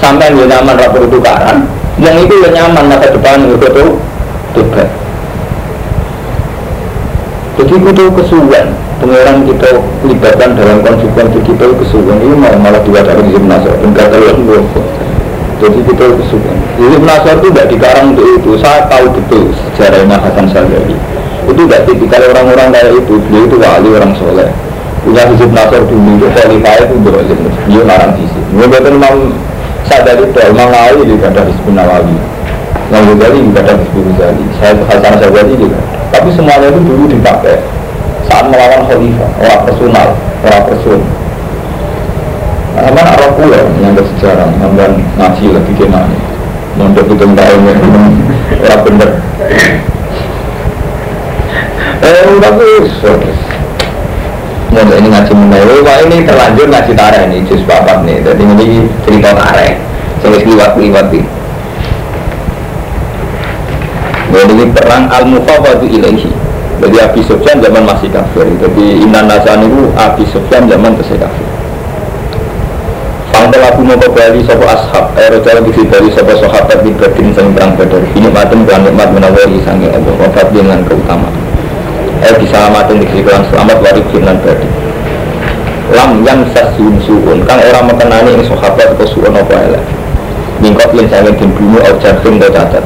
[0.00, 1.68] Sampai yang nyaman rapor tukaran,
[2.00, 4.00] yang itu yang nyaman masa depan itu
[4.56, 4.88] tobat.
[7.58, 8.70] Jadi kita kesuwen,
[9.02, 13.90] pengeran kita libatkan dalam konsekuensi kita kesuwen ini malah malah dua dari Ibn Nasr dan
[13.98, 14.14] kata
[15.58, 16.56] Jadi kita kesuwen.
[16.78, 18.54] Ibn Nasr itu tidak dikarang untuk itu.
[18.62, 20.94] Saya tahu betul sejarahnya Hasan Sadari.
[21.50, 23.14] Itu tidak tipikal orang-orang kayak itu.
[23.26, 24.48] Beliau itu wali orang soleh.
[25.02, 27.40] Punya Hizib Nasr dulu itu khalifah itu dolim.
[27.66, 28.38] Dia larang sisi.
[28.54, 29.34] Mungkin Imam
[29.82, 32.14] Sadari itu Imam Nawawi juga ada Hizbun Nawawi.
[32.86, 34.44] Imam Ghazali juga ada Hizbun Ghazali.
[34.62, 37.62] Saya Hasan Sadari juga tapi semuanya itu dulu dipakai
[38.26, 40.08] saat melawan khalifah, orang personal,
[40.42, 41.00] orang person.
[42.74, 46.16] Nah, mana arah pula yang bersejarah, sampai ngaji lagi gimana?
[46.74, 47.74] Mondok itu tahun ya,
[48.66, 49.10] orang bener.
[52.02, 52.66] Eh, tapi
[54.74, 58.26] Mondok ini ngaji menaik, wah ini terlanjur ngaji tareh nih, jus bapak nih.
[58.26, 59.78] Jadi ini cerita tareh,
[60.18, 61.37] saya liwat-liwat nih.
[64.28, 66.28] Jadi perang al-mufawadu ilaihi.
[66.78, 68.46] Jadi Abi Sufyan zaman masih kafir.
[68.60, 71.46] Jadi Inan Nasan itu Abi Sufyan zaman masih kafir.
[73.34, 77.50] Fangkel aku mau kembali sopo ashab Aero jalan kisi dari sopo sahabat di berdin sang
[77.56, 78.02] perang badar.
[78.14, 80.14] Ini matem dengan nikmat menawari sangi Allah.
[80.22, 81.34] Wafat dengan keutamaan.
[82.18, 84.70] Eh bisa matem di selamat warik dengan berdin
[85.88, 87.42] Lam yang sasyun suun.
[87.48, 89.84] Kang orang mengenani ini sahabat atau suun apa elek?
[90.60, 92.84] Mingkot yang sangat di bumi Au jarfin atau cacat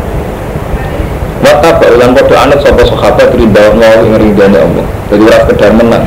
[1.82, 4.86] Wata baulan kodo anut sopo sahabat rinda mau ing rindane Allah.
[5.10, 6.06] Jadi ras kedar menang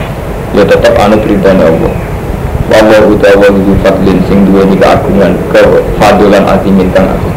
[0.55, 1.91] Ya tetap anut rindane Allah.
[2.71, 5.61] Wawa utawa widu fadlin sing duwe ni keagungan Ke
[5.99, 7.29] fadulan azimin kang aku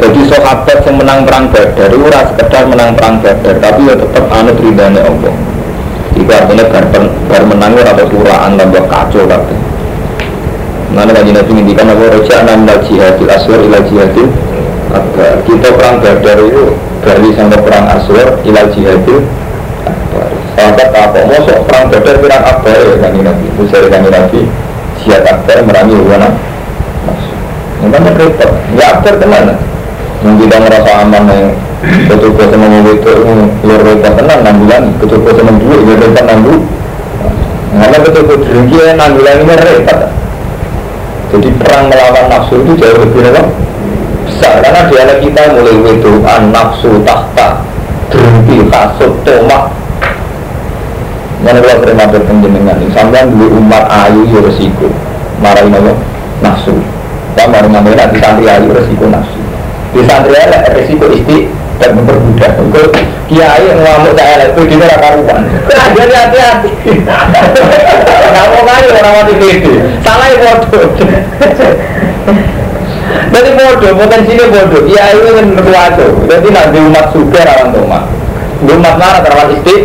[0.00, 4.24] Jadi sahabat yang menang perang badar Itu ras kedar menang perang badar Tapi ya tetap
[4.30, 5.34] anut rindane Allah.
[6.14, 6.64] Itu artinya
[7.28, 9.58] bar, menangnya atau turaan tambah kacau kabeh.
[10.96, 12.08] Mana kaji nabi ngintikan apa?
[12.08, 14.32] Raja minal jihadil aswar ila jihadil
[15.46, 16.64] kita perang badar itu
[17.02, 19.22] dari sampai perang aswar ilal jihadil
[19.82, 20.28] akbar.
[20.54, 21.18] Sahabat apa?
[21.26, 23.46] Mosok perang badar perang akbar ya kan nabi.
[23.50, 24.40] Itu dari kan nabi.
[25.02, 26.30] Jihad akbar merangi wana
[27.76, 29.54] Makanya repot, ya akbar ke mana?
[30.24, 31.46] Yang kita merasa aman yang
[32.08, 33.12] betul-betul senang itu
[33.62, 36.62] luar repot tenang enam bulan, betul-betul senang dulu, ya repot enam bulan.
[37.76, 39.98] Karena betul-betul dengki enam bulan ini repot.
[41.36, 43.65] Jadi perang melawan nafsu itu jauh lebih repot
[44.36, 47.64] besar karena dialek kita mulai wedoan nafsu tahta
[48.12, 49.72] berhenti kasut tomak.
[51.40, 54.92] Mana kalau terima berpenjenengan sampai dulu umat ayu ya resiko.
[55.40, 55.92] Marahin apa?
[56.44, 56.76] Nafsu.
[57.32, 59.40] Kita mari ngambil nanti santri ayu resiko nafsu.
[59.96, 62.82] Di santri elek resiko isti dan mempermudah itu
[63.28, 65.44] kiai yang ngamuk saya itu dia raka karuan
[65.92, 66.70] jadi hati-hati.
[68.36, 70.88] Kamu kali orang mati pede salah bodoh
[73.32, 74.82] jadi bodoh potensinya bodoh.
[74.86, 78.02] Kiai itu kan berwajo jadi nanti umat suka rawan rumah
[78.64, 79.76] umat mana terawan isti?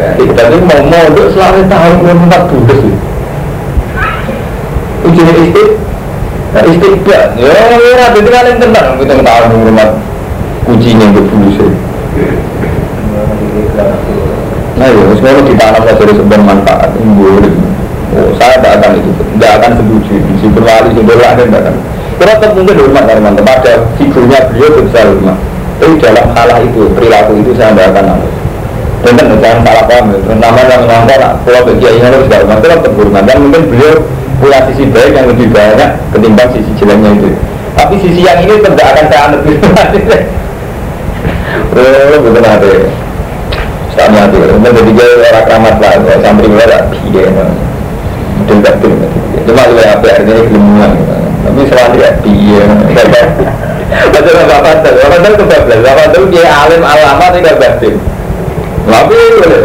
[0.00, 2.82] Jadi mau modok selama tahun umat budes
[5.04, 5.64] ujungnya isti?
[6.50, 8.98] Nah, istiqbal, ya ora dadi kalian tenang.
[8.98, 9.94] Kita tahu rumah.
[10.66, 11.22] Kucingnya itu
[11.54, 11.70] sih.
[14.74, 16.90] Nah, ya, semua ditanam saja sebuah manfaat.
[18.10, 20.14] Oh, saya tidak akan itu, tidak akan setuju.
[20.42, 21.74] Si berwali, si berwali, tidak akan.
[22.20, 25.40] Tetap mungkin hormat dari mantan, pada figurnya beliau itu bisa hormat.
[25.80, 28.34] Tapi dalam hal itu, perilaku itu saya tidak akan nangis.
[29.00, 30.18] Dan jangan salah paham, ya.
[30.28, 31.08] terutama yang ngomong,
[31.48, 33.22] kalau bagi ini harus tidak hormat, tetap hormat.
[33.24, 33.94] Dan mungkin beliau
[34.36, 37.28] punya sisi baik yang lebih banyak ketimbang sisi jeleknya itu.
[37.72, 39.40] Tapi sisi yang ini tidak akan saya anut
[41.70, 42.72] Oh, betul ada.
[43.96, 46.78] Sami hati, kemudian jadi dia orang keramat lah, santri gue ada
[48.40, 48.94] mungkin gak tuh.
[49.44, 50.92] Cuma gue apa artinya kelimpungan,
[51.50, 52.10] tapi selalu ya.
[53.90, 57.98] Betul bapak tuh, bapak tuh kebablas, bapak tuh dia alim alama tidak batin.
[58.86, 59.18] Tapi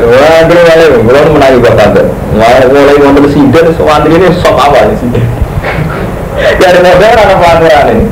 [0.10, 2.10] wah dia mulai belum menangi bapak tuh.
[2.34, 5.14] Wah mulai mau presiden, santri ini sok awal sih.
[6.36, 8.06] Dari negara apa aturan ini?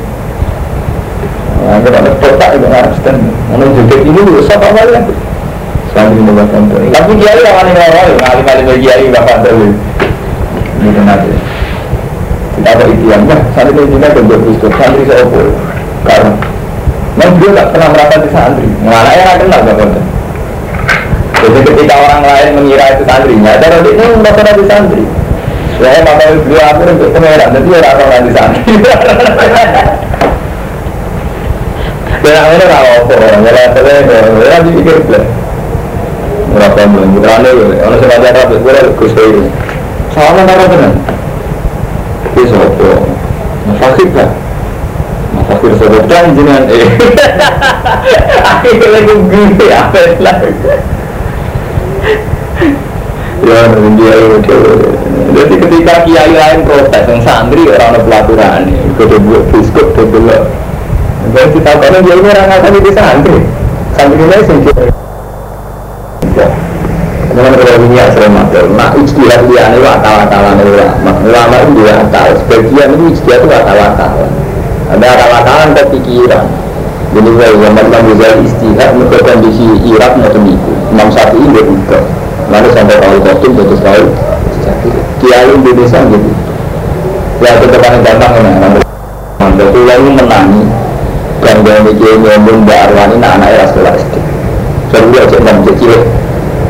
[1.64, 3.18] Kita ada kotak itu harus dan
[3.50, 5.02] mana juga ini juga siapa ya?
[5.90, 6.78] Santri ini bapak tuh.
[6.94, 9.74] Tapi kiai yang yang awal, bagi kiai bapak tuh.
[10.78, 11.43] Ini nanti.
[12.64, 15.46] Ada itu yang nah, santri ini juga kerja Kristus, santri saya opor.
[16.04, 16.32] Karena,
[17.20, 18.68] memang dia tak pernah merasa di santri.
[18.80, 20.04] Mana yang kenal bapak tuh.
[21.44, 25.04] Jadi ketika orang lain mengira itu santrinya, ada itu nggak pernah di santri.
[25.76, 28.72] Saya mata beliau aku untuk pengeran, jadi orang orang di santri.
[32.24, 35.24] Dan akhirnya nggak apa orang ngelak saya nggak dipikir belas.
[36.54, 39.44] Berapa bulan putrane ya, orang sebagai rapi, gue lagi gus ini.
[40.14, 40.92] Soalnya apa benar?
[42.34, 42.90] Ini sopo,
[43.78, 44.30] fakir lah.
[45.46, 46.34] Fakir sopo dan
[46.66, 46.88] eh.
[48.50, 50.50] Akhirnya gue gini apa lagi?
[53.44, 54.16] Ya, dia.
[55.34, 58.60] Jadi ketika kiai lain protes, yang santri orang ada pelaturan,
[58.98, 60.38] gue buat biskut, gue
[61.32, 63.38] dan kita tahu dia ini orang akan di santri.
[63.96, 64.86] Santri ini sendiri.
[67.34, 69.78] Kemudian kalau ini ya sering matur, nak istilah dia ini
[70.64, 71.10] ulama.
[71.22, 72.28] Ulama itu dia akal.
[72.44, 74.12] Sebagian itu istilah itu wakal-wakal.
[74.90, 76.46] Ada akal-wakalan kepikiran.
[77.14, 80.72] Jadi kalau zaman Imam Ghazali istilah untuk kondisi Irak mau itu.
[80.90, 82.00] Imam Syafi'i ini juga.
[82.50, 84.06] Lalu sampai kalau kotum terus tahu.
[85.22, 86.30] Kiai Indonesia gitu.
[87.38, 88.82] Ya tetap gampang ya.
[89.54, 90.66] Jadi yang menangi
[91.44, 94.14] dan dia mikir ngomong Mbak Arwani anak era sekolah SD
[94.90, 95.56] Jadi dia aja enam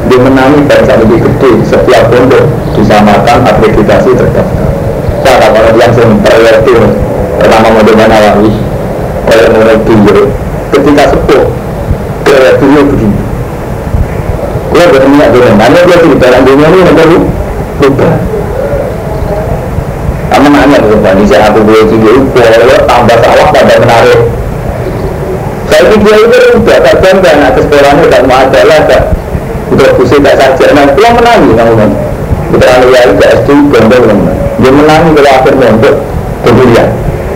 [0.04, 1.50] kecil Dia menangi bangsa lebih gede.
[1.64, 2.44] Setiap pondok
[2.76, 4.68] disamakan akreditasi terdaftar.
[5.24, 6.74] Saya kalau yang sering priority
[7.40, 8.50] Pertama model Nawawi
[9.24, 10.28] Oleh mulai dulu
[10.68, 11.44] Ketika sepuh
[12.24, 13.20] Priority begini.
[14.68, 17.18] Gue bertemu dengan Hanya dia di dalam dunia ini Nanti lu
[17.74, 18.06] Lupa.
[20.30, 24.20] Kamu nanya ke Pak Nisa aku boleh juga Kalau tambah sawah pada menarik.
[25.66, 28.80] Saya dia itu udah tak bangga anak sekolahnya tak mau ada lah
[29.72, 30.66] udah pusing tak saja.
[30.77, 31.90] Nah itu menangi kamu kan
[32.55, 33.85] kita anu ya itu SD kan
[34.62, 35.96] dia menangi kalau akhir mondok
[36.46, 36.87] kuliah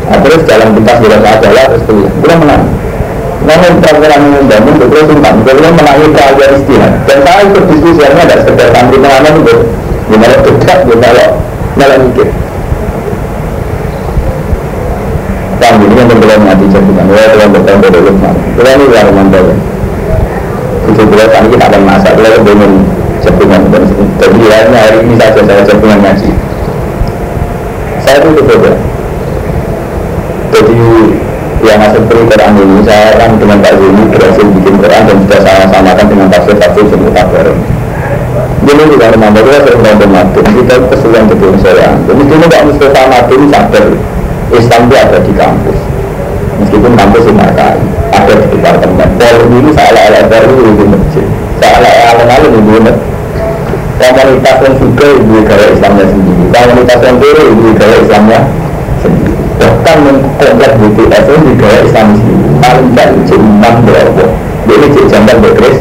[0.07, 2.71] nah, terus jalan pintas jalan saja lah terus kuliah dia menangi.
[3.39, 5.35] Namun peraturan membangun terus simpan.
[5.47, 6.93] Kemudian menangi pelajar istirahat.
[7.07, 9.55] Dan saya ikut diskusi karena ada sekedar santri pengaman itu
[10.11, 11.25] gimana dekat gimana
[11.79, 12.29] malah mikir.
[15.59, 19.43] Paham ini yang belum mati jadikan Ya Tuhan bertemu dari lukman Kita ini luar mantap
[19.43, 19.78] ya
[20.89, 22.13] Itu beliau tadi kita akan masak.
[22.17, 22.73] Beliau belum
[23.23, 23.63] jadikan
[24.19, 26.31] Jadi ya hari ini saja saya jadikan ngaji.
[28.03, 28.73] Saya itu berbeda
[30.49, 30.81] Jadi
[31.59, 35.67] yang hasil Quran ini saya kan dengan Pak Zuni berhasil bikin Quran dan sudah saya
[35.67, 37.47] samakan dengan tafsir-tafsir sebut kabar
[38.65, 43.03] Jadi juga memang kita sering nonton mati kita kesulitan betul saya Jadi ini Pak Mustafa
[43.11, 43.87] mati ini sadar
[44.49, 45.79] Islam ada di kampus.
[46.65, 47.77] Meskipun kampus ini ada
[48.49, 51.27] di departemen Pol ini salah ala baru di masjid.
[51.61, 53.07] Salah ala lalu di masjid.
[53.99, 56.45] Komunitas yang juga ibu gaya Islamnya sendiri.
[56.49, 58.41] Komunitas yang kiri ibu gaya Islamnya
[59.05, 59.33] sendiri.
[59.59, 62.49] Bahkan mengkomplek BTS itu gaya Islam sendiri.
[62.59, 64.25] Paling tidak izin imam berapa
[64.69, 65.79] dia izin jamban berkris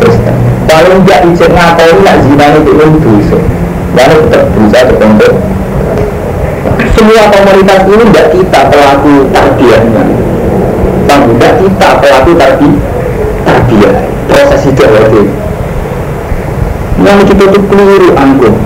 [0.00, 0.36] Kristen.
[0.64, 3.38] Paling tidak izin ngapain nak zina itu itu
[3.96, 5.32] lalu tetap berusaha terbentuk
[6.98, 10.02] semua komunitas ini tidak kita pelaku takdirnya
[11.36, 12.70] kita pelaku tadi.
[13.48, 15.22] Tarbiyah proses itu berarti
[17.00, 18.56] yang kita tuh keliru anggung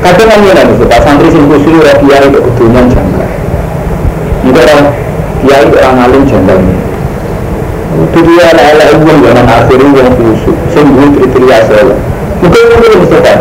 [0.00, 3.26] kadang kan ya nabi pak santri sing kusuri rakyat itu kedunya jangka
[4.44, 4.80] juga orang
[5.40, 6.54] kiai orang alim jangka
[8.00, 11.94] itu dia ala uang zaman akhir yang kusuk sing kriteria saya
[12.40, 13.34] mungkin mungkin Mustafa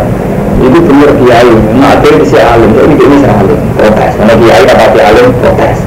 [0.59, 1.55] itu benar kiai.
[1.55, 2.75] Ngatir si alim.
[2.75, 3.59] Ini bisa alim.
[3.79, 4.11] Protes.
[4.19, 5.77] Karena kiai dapat alim protes.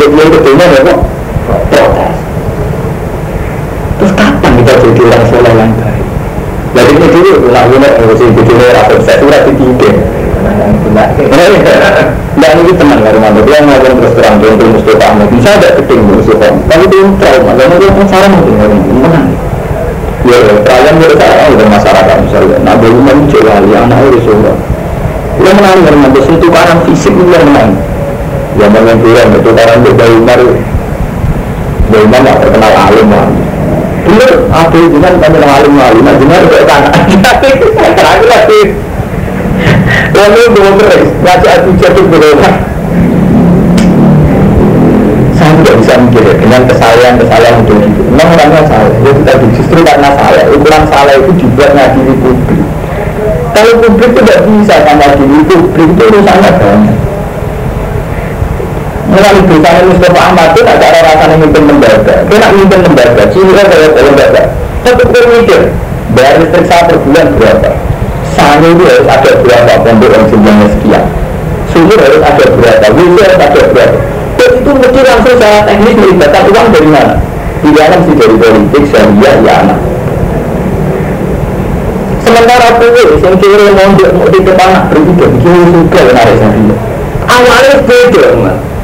[0.00, 0.98] Lihat kiai kedunya ya kok
[7.26, 9.90] jadi ini dulu lagunya sih jadi orang saya surat tiga
[12.36, 16.48] Nah ini teman dari mana dia ngomong terus terang contoh Mustafa bisa ada keting Mustafa
[16.70, 18.54] tapi itu trauma dia pun salah mungkin
[19.02, 19.26] menang
[20.28, 20.36] ya
[20.94, 24.54] menurut saya udah masyarakat misalnya nah belum muncul lagi anak itu semua
[25.40, 27.70] dia menang dari mana itu tukaran fisik dia menang
[28.60, 30.40] ya menang dia itu tukaran itu dari Umar
[32.20, 33.45] nggak terkenal alim
[34.06, 34.32] bener.
[34.48, 36.56] Ada itu kan kami alim alim nah bener itu
[37.74, 38.62] kan terakhir lagi.
[40.16, 41.08] Lalu dua beres.
[41.20, 42.04] Ngaji aku jatuh
[45.36, 48.02] saya tidak bisa mikir dengan kesalahan-kesalahan untuk itu.
[48.08, 52.60] Memang orangnya salah ya tadi justru karena salah ukuran salah itu dibuat ngadili publik.
[53.52, 56.95] Kalau publik tidak bisa sama diri publik itu urusannya banyak
[59.16, 62.14] Melalui bersama Mustafa Ahmad itu tak ada rasanya mimpin lembaga.
[62.28, 64.42] Nak mimpin lembaga, ciri kayak kayak lembaga.
[64.84, 65.60] Tapi gue mikir,
[66.12, 67.70] bayar listrik saya per bulan berapa?
[68.36, 71.04] Sangat itu harus ada berapa pondok yang jumlahnya sekian?
[71.72, 73.98] Sumur harus ada berapa, wilayah harus ada berapa?
[74.36, 77.14] Dan itu mesti langsung secara teknis melibatkan uang dari mana?
[77.64, 79.78] Pilihan mesti dari politik, syariah, ya anak.
[82.20, 86.78] Sementara kue, yang kiri mau di mau di depan anak berbeda, bikin suka menarik syariah
[87.26, 88.75] Awalnya beda, mas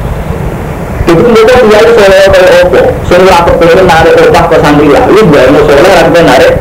[1.03, 5.03] itu mereka dia itu soleh kayak opo soleh apa pengen narik opak ke santri lah
[5.11, 6.53] ini biar mau soleh apa narik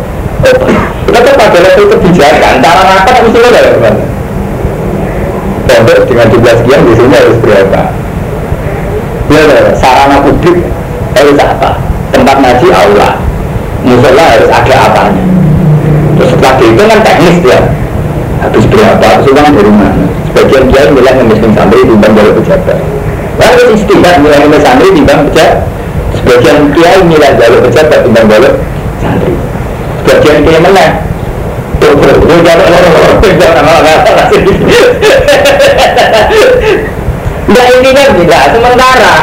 [0.43, 0.69] opak
[1.07, 3.93] kita pada level kebijakan cara rapat mesti soleh ya
[5.73, 7.83] pondok dengan jumlah sekian biasanya harus berapa?
[9.33, 9.43] Ya
[9.79, 10.59] sarana publik
[11.17, 11.71] harus apa?
[12.13, 13.11] Tempat ngaji aula
[13.83, 15.25] musola harus ada apanya?
[16.19, 17.61] Terus setelah itu kan teknis ya.
[18.43, 19.09] Habis berapa?
[19.23, 20.05] Uang dari mana?
[20.31, 22.79] Sebagian dia bilang yang miskin santri di jalur pejabat
[23.43, 25.67] Lalu istilah nilai nilai santri timbang pejabat.
[26.15, 28.55] Sebagian kiai nilai jalur pejabat timbang jalur
[29.03, 29.35] santri.
[30.07, 30.87] Sebagian kiai mana?
[31.83, 32.67] Tuh, tuh, tuh, jalur
[37.43, 38.43] Enggak ini kan tidak.
[38.55, 39.15] Sementara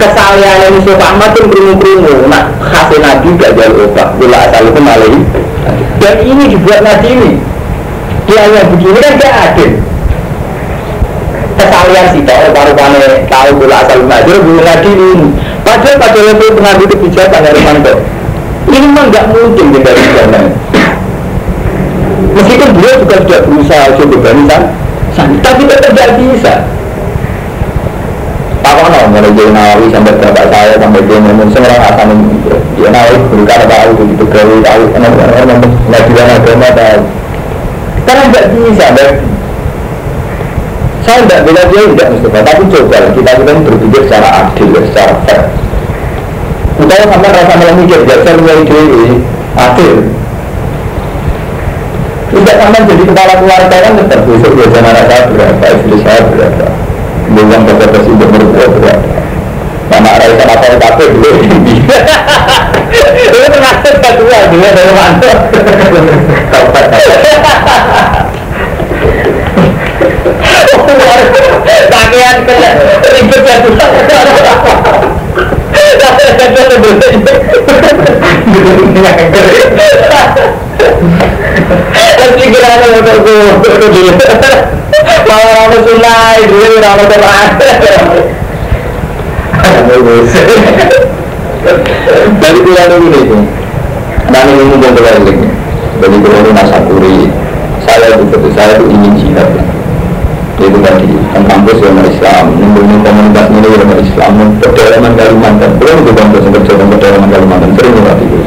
[0.00, 2.32] kesalahan Yusuf Ahmad itu kerungu-kerungu.
[2.32, 4.08] Nah, khasnya Nabi gak jalur obat.
[4.16, 5.14] Bila asal itu malai.
[6.00, 7.32] Dan ini dibuat Nabi ini.
[8.24, 9.81] Dia yang begini kan gak adil
[11.62, 15.28] kesalian sih tahu baru pane tahu gula asal belajar belum lagi ini
[15.62, 17.94] padahal pada level pengambil kebijakan dari manto
[18.66, 20.40] ini memang nggak mungkin dari sana
[22.34, 24.62] meskipun beliau juga sudah berusaha coba barisan
[25.44, 26.54] tapi tetap tidak bisa
[28.62, 32.08] Pak Kono mulai jadi nawawi sampai bapak saya sampai dia ngomong semua asal
[32.78, 35.58] dia nawawi berkata tahu begitu gawe tahu orang-orang
[35.90, 37.00] nggak bilang agama tahu
[38.02, 38.86] karena nggak bisa
[41.02, 45.42] saya tidak bilang dia tidak Mustafa, tapi coba kita kita berpikir secara adil, secara fair.
[46.78, 48.80] Kita sampai rasa malah mikir, saya punya ide
[49.58, 49.94] adil.
[52.32, 56.66] Tidak sama jadi kepala keluarga kan tetap besok biasa saya berapa, istri saya berapa,
[57.34, 59.10] bukan bapak presiden berapa berapa.
[59.92, 61.30] Mama Raisa apa yang kafe dulu
[63.12, 65.36] Itu termasuk kedua dia dari mantor.
[71.92, 72.36] Pakaian
[73.12, 73.90] ribet ya teman.
[96.02, 97.30] Dari ini
[97.86, 99.71] saya itu saya itu ingin
[100.60, 105.70] itu tadi kan kampus yang Islam nimbulnya komunitas ini yang Islam pedalaman Kalimantan.
[105.80, 108.40] Belum itu kampus yang kerja pedalaman Kalimantan sering juga itu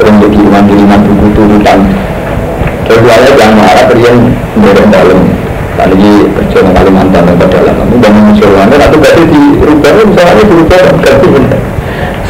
[0.00, 1.78] sering jadi kiriman kiriman buku turutan
[2.88, 4.16] kecuali yang marah kalian
[4.56, 5.20] dari dalam.
[5.80, 10.54] Ini kerja Kalimantan dan pedalaman itu bangun musuhan dan itu berarti di rubah misalnya di
[10.54, 10.80] rubah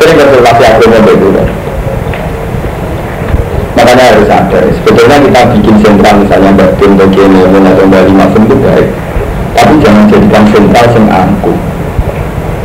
[0.00, 1.59] sering berkelahi agama itu
[4.30, 4.58] ada.
[4.78, 8.88] Sebetulnya kita bikin sentral misalnya mbak tim bagian ilmu atau mbak lima itu baik.
[9.50, 11.58] Tapi jangan jadikan sentral yang angkuh.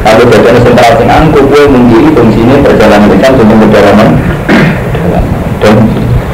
[0.05, 4.09] Kalau jadikan sentral yang angkuh kue mengkiri fungsinya perjalanan lisan untuk perjalanan
[5.65, 5.75] dan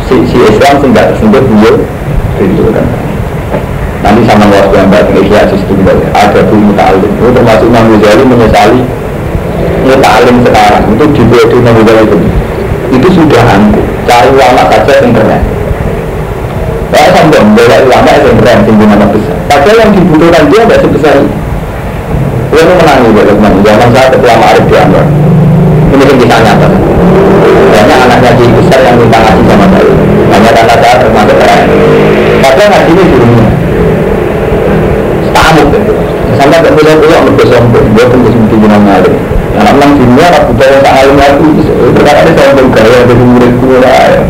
[0.10, 1.76] si, si Islam nggak tersebut beliau
[2.42, 2.86] itu kan?
[4.02, 8.82] Nanti sama waktu yang baik ikhya sistem ada bu muta'alim itu termasuk Imam Ghazali menyesali
[9.86, 10.84] muta'alim sekarang.
[10.90, 12.18] Itu di di Imam Ghazali itu
[12.92, 15.44] itu sudah angkuh cari ulama saja keren
[16.92, 21.16] saya sombong bahwa ulama yang keren tinggi nama besar padahal yang dibutuhkan dia tidak sebesar
[21.18, 21.42] itu
[22.52, 25.08] Gue menangi dari teman zaman saya ketua Arif di Anwar.
[25.96, 26.68] Ini kan kisah nyata.
[27.72, 29.94] Banyak anaknya di besar yang minta ngaji sama saya.
[30.36, 31.64] Hanya karena saya termasuk orang.
[32.44, 33.46] Padahal ngaji ini.
[35.32, 35.94] Stamuk gitu.
[36.36, 37.48] Sampai ke pulau-pulau untuk
[38.52, 39.16] bikin nama Arif.
[39.52, 41.46] Yang namanya dunia, aku tahu tak alim aku.
[41.92, 44.24] Itu kan ada sombong gaya dari murid-murid.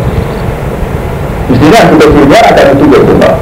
[1.50, 2.84] Mestinya aku ke dunia ada itu
[3.20, 3.34] Pak.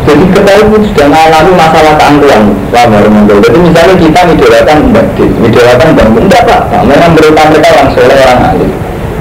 [0.00, 2.42] Jadi ketahui sudah mengalami masalah keangkuhan
[2.72, 3.36] selama Ramadan.
[3.46, 8.16] Jadi misalnya kita idolakan Mbak Din, idolakan Mbak enggak Pak, memang mereka mereka orang soleh
[8.16, 8.70] orang alim.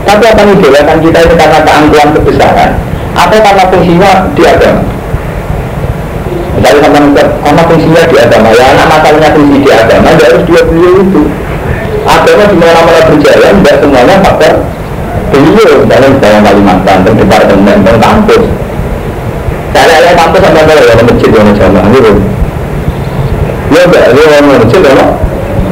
[0.08, 2.72] Tapi apa idolakan kita itu karena keangkuhan kebesaran
[3.14, 4.82] atau karena fungsinya di agama?
[6.70, 10.61] Misalnya sama karena fungsinya di agama, ya anak masalahnya fungsi di agama, tidak harus dia
[10.70, 11.22] beliau itu.
[12.05, 14.53] Agama di mana-mana berjalan, tidak semuanya faktor
[15.34, 18.43] beliau, dalam dalam Kalimantan, tentang departemen, tentang kampus,
[19.74, 22.13] saya ada kampus sampai kalau ya masjid yang jamaah itu.
[23.74, 25.05] Ya enggak, dia orang masjid apa?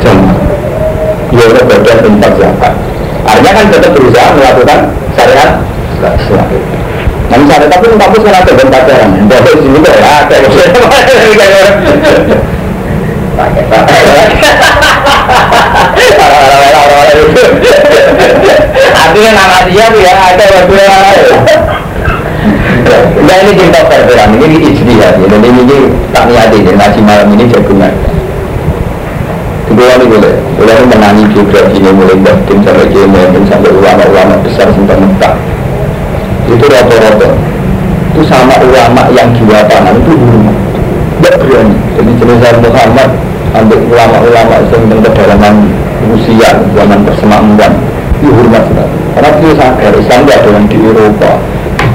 [0.02, 0.38] Jamaah.
[1.30, 2.74] Ya udah bagian tempat zakat.
[3.22, 4.80] Artinya kan tetap berusaha melakukan
[5.14, 5.62] syariat
[6.02, 6.57] Islam.
[7.38, 9.30] Misalnya tapi kampus kan ada tempat pacaran.
[9.30, 10.38] Di sini ya ada.
[13.38, 14.02] Pakai pakai.
[18.98, 20.98] Artinya nama dia ya ada berdua.
[23.28, 25.28] Nah ini cinta perberan, ini ijtihad ya.
[25.30, 27.94] Dan ini tak niati ini, ngaji malam ini jagungan.
[29.68, 31.28] Kedua ini boleh, boleh menangi
[31.78, 32.64] ini mulai batin
[33.46, 35.57] sampai ulama-ulama besar Mekah.
[36.48, 37.30] Itu rata-rata
[38.18, 40.58] itu sama ulama yang jiwa tanah itu hormat.
[41.22, 41.76] Tidak berani.
[42.00, 43.10] Jadi jenis Muhammad
[43.54, 45.56] ambil ulama-ulama yang kedalaman
[46.18, 47.74] usia zaman persemakmuran
[48.18, 48.96] itu hormat sekali.
[49.14, 51.32] Karena dia sadar Islam tidak ada yang di Eropa,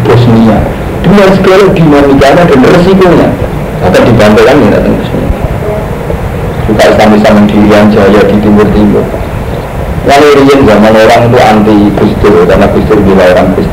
[0.07, 0.59] Bosnia,
[1.03, 3.29] dengan segala dinamikanya dan resikonya
[3.83, 5.29] akan dibantaikan ya datang ke sini
[6.71, 9.05] juga Islam bisa mendirian jaya di timur timur
[10.07, 13.72] lalu rian zaman orang itu anti Gusdur karena Gusdur bila orang Kristen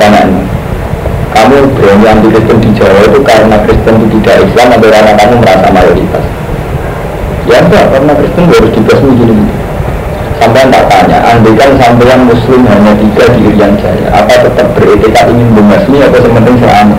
[0.00, 0.52] tanya
[1.32, 5.34] kamu berani anti Kristen di Jawa itu karena Kristen itu tidak Islam atau karena kamu
[5.40, 6.24] merasa mayoritas?
[7.48, 9.34] Ya enggak karena Kristen harus dibasmi gini
[10.38, 15.50] Sampai tak tanya, andaikan sampean muslim hanya tiga di Irian Jaya Apa tetap beretikat ingin
[15.54, 16.98] membasmi atau sementing selama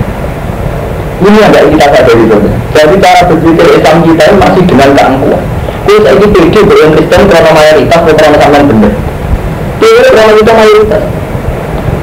[1.24, 2.38] Ini agak kita sadari itu
[2.76, 5.44] Jadi cara berpikir Islam kita ini masih dengan keangkuhan.
[5.84, 8.94] Kau saya ini pede bahwa Kristen karena mayoritas atau karena benar
[9.80, 11.04] Dia karena kita mayoritas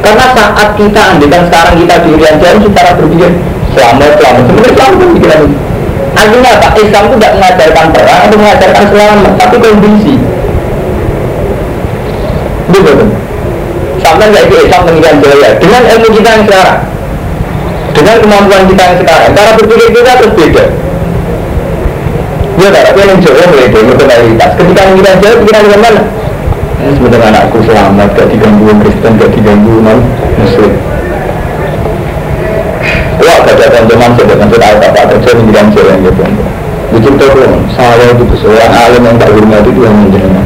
[0.01, 3.31] Karena saat kita andaikan sekarang kita di Irian Jaya Secara berpikir
[3.77, 5.57] selamat, selamat Sebenarnya selamat itu pikiran ini
[6.11, 6.69] Artinya apa?
[6.75, 10.15] Islam itu tidak mengajarkan perang atau mengajarkan selamat Tapi kondisi
[12.71, 12.99] Betul.
[14.01, 16.79] Sampai nggak ikut Islam pengiran jaya dengan ilmu kita yang sekarang,
[17.93, 20.65] dengan kemampuan kita yang sekarang, cara berpikir kita terus beda.
[22.61, 24.51] Ya, tapi yang Jawa mulai dulu mayoritas.
[24.53, 26.03] Ketika kita jauh, pikiran dengan mana?
[26.81, 30.01] Ini sebenarnya anakku selamat, gak diganggu Kristen, gak diganggu non
[30.41, 30.73] Muslim.
[33.21, 36.25] Wah, ada teman-teman, saya dengan saya apa kerja menjadi jalan gitu.
[36.97, 37.29] Itu tuh,
[37.77, 40.41] saya itu seorang alim yang tak hormat itu yang menjadi.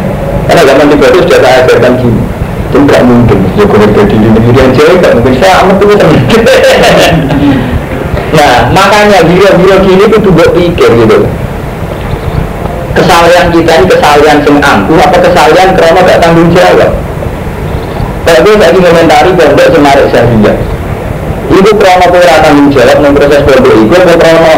[0.45, 2.20] Karena zaman tiba itu sudah saya ajarkan gini
[2.68, 5.32] Itu tidak mungkin Ya kalau jadi di negeri yang jauh tidak mungkin.
[5.41, 5.95] Saya amat itu
[8.37, 11.16] Nah makanya biro-biro gini itu buat pikir gitu
[13.25, 16.93] Kesalahan kita ini kesalahan sing angkuh Apa kesalahan karena gak tanggung jawab?
[18.29, 20.57] Kayak gue lagi komentari pondok semarik syariah
[21.49, 24.57] Ibu krono kira tanggung jawab proses pondok itu Apa krono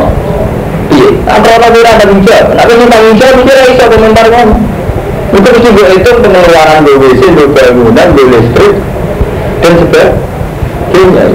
[0.90, 2.46] Iya, nah krono kira tanggung jawab.
[2.58, 4.62] Nah kalau tanggung jawab Kira iso komentar ngomong
[5.26, 8.74] itu mesti gue itu pengeluaran WC, gue bangunan, gue listrik.
[9.62, 11.26] Dan sebagainya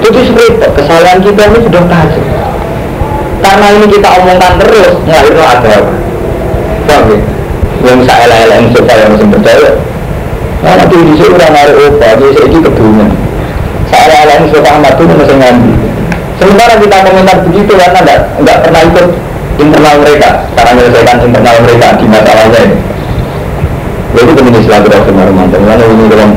[0.00, 2.24] jadi seperti kesalahan kita ini sudah tajam.
[3.44, 5.76] Karena ini kita omongkan terus itu ada
[6.90, 7.18] paham ya.
[7.80, 9.70] Yang saya yang supaya masih percaya
[10.60, 13.10] nah nanti di sini udah narik opa jadi saya ini kebunan
[13.88, 15.76] saya yang suka amat itu masih ngambil
[16.36, 19.06] sementara kita komentar begitu karena enggak, enggak pernah ikut
[19.60, 20.30] internal mereka.
[20.56, 22.76] Cara menyelesaikan internal mereka di masalahnya ini
[24.10, 26.30] jadi kemudian silaturahmi Romanto, mana ini dalam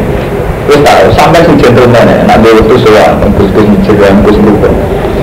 [0.70, 3.18] tahu, sampai si gentleman ya, nanti itu soal,
[3.82, 4.70] cerita, gus lupa.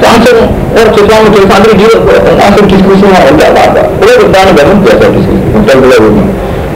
[0.01, 0.38] Langsung
[0.72, 1.92] orang Islam udah santri dia
[2.40, 6.26] langsung diskusi mau enggak apa-apa kalau bertanya bangun biasa diskusi bukan beliau rumah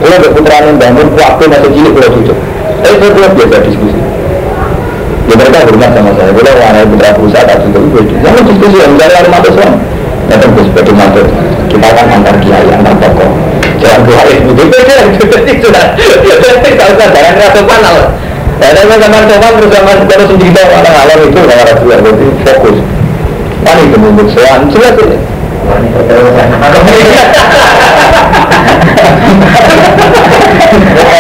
[0.04, 2.38] kalau berputraan bangun waktu masih cilik kalau cucuk
[2.84, 4.00] eh saya biasa diskusi
[5.24, 8.92] ya mereka hormat sama saya boleh warna putra pusat atau itu beda jangan diskusi yang
[9.00, 9.72] rumah Islam
[10.28, 11.22] datang ke seperti mantu
[11.72, 13.30] kita kan antar kiai antar tokoh
[13.80, 16.28] jangan kiai itu beda jadi sudah jadi
[16.76, 17.98] kalau usah jangan rasa panal
[18.62, 22.76] Ya, dan zaman zaman terus zaman terus cerita orang alam itu orang Rasulullah berarti fokus.
[23.64, 25.18] Wani itu menurut saya jelas ini.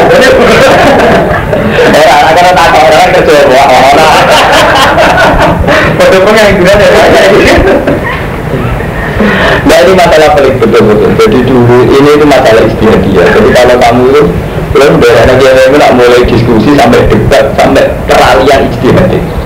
[0.04, 0.34] Terus
[1.94, 4.12] Orang akan tak tahu orang kerja buat orang.
[5.98, 7.56] Betul yang gimana ya?
[9.64, 11.10] Nah ini masalah pelik betul-betul.
[11.16, 13.28] Jadi dulu ini itu masalah istiadat.
[13.32, 14.22] Jadi kalau kamu itu
[14.74, 19.43] belum dari anak yang nak mulai diskusi sampai debat sampai keralian ijtihad.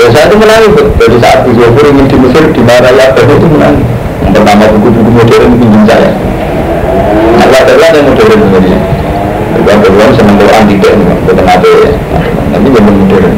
[0.00, 3.84] Dan saya itu menangis Jadi saat di Zuhur ingin di Mesir di Maraya itu menangis.
[4.24, 6.10] Yang pertama buku-buku modern pinjam saya.
[7.36, 8.72] Nah, ada yang modern ini.
[9.60, 10.92] Bukan berulang senang Quran tidak,
[11.28, 11.90] bukan ada ya.
[12.48, 13.34] Nanti zaman modern.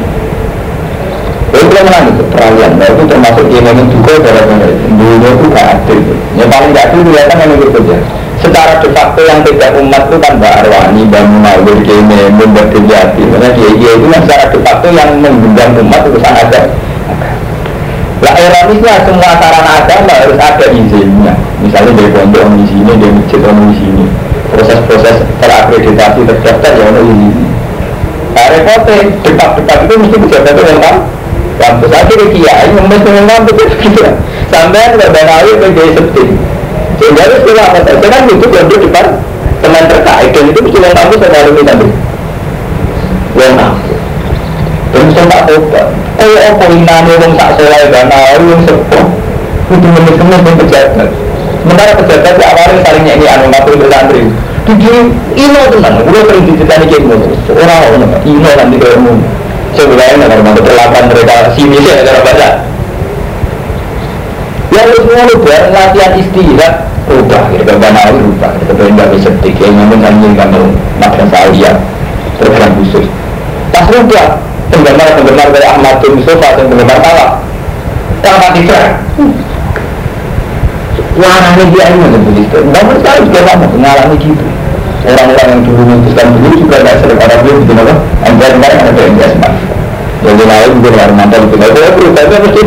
[1.52, 2.70] Itu dia menangis peralihan.
[2.78, 5.98] Nah itu termasuk yang memang juga gara-gara Dulu itu gak adil.
[6.38, 7.96] Yang paling gak adil kelihatan yang itu saja.
[8.42, 13.22] Secara de facto yang tidak umat itu kan Mbak Arwani, Mbak Munawir, Memun, Mbak Dijati.
[13.22, 16.60] Maksudnya dia itu yang secara de facto yang mengundang umat urusan ada.
[18.22, 21.34] Lah ironisnya semua sarana agama harus ada izinnya.
[21.62, 24.06] Misalnya dari pondok di sini, dari masjid di sini
[24.52, 27.28] proses-proses terakreditasi terdaftar ya ono ini
[28.32, 30.96] nah repotnya depak-depak itu mesti pejabat itu kan
[31.60, 34.04] kampus akhirnya kiai mesti yang kampus itu
[34.48, 36.22] sampai ada banawi menjadi seperti
[37.02, 39.06] sehingga itu setelah apa saja kan itu kalau depan
[39.58, 41.74] teman terkait dan itu mesti yang kampus yang harus minta
[43.34, 43.98] yang kampus
[44.94, 45.82] terus saya tak coba
[46.14, 49.04] kaya apa inane wong sak soleh banawi yang sepuh
[49.72, 51.10] itu menikmati pejabat
[51.62, 54.26] Sementara pejabat ya awalnya saling ini anu ngatur bersantri.
[54.66, 57.16] Dikirim ino tenan, gue sering diceritani kayak gitu.
[57.54, 59.14] Orang orang ino nanti kayak mau.
[59.78, 62.48] Sebenarnya nggak mau terlakukan mereka sini sih cara baca.
[64.72, 69.28] Ya semua lu buat latihan istirahat rubah, kita ke banawi rubah, kita pengen nggak bisa
[69.44, 70.60] tiga, namun angin kamu
[70.96, 71.72] makan salia
[72.40, 73.04] program khusus.
[73.68, 74.40] Pas rubah,
[74.72, 77.30] penggemar penggemar dari Ahmad bin Mustafa dan penggemar Talak,
[78.24, 78.64] tak mati
[81.12, 82.56] warnanya dia ini ada begitu.
[82.64, 84.46] Namun saya juga sama mengalami gitu.
[85.02, 87.94] Orang-orang yang dulu memutuskan dulu juga tidak sering pada beliau gitu apa?
[88.22, 89.52] Anda kemarin ada yang jasman.
[90.22, 91.56] Jadi lain juga mantel itu.
[91.58, 92.62] Kalau perlu tapi mesti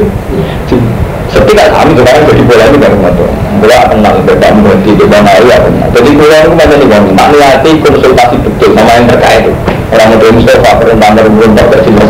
[1.36, 3.28] seperti kami kemarin jadi bola ini baru mantel.
[3.60, 7.04] Bola kenal, tidak mengerti, tidak naik apa Jadi bola itu macam ini bang.
[7.12, 9.44] Makniyati konsultasi betul sama yang terkait.
[9.92, 12.10] Orang itu Mustafa perintah berumur tak jelas.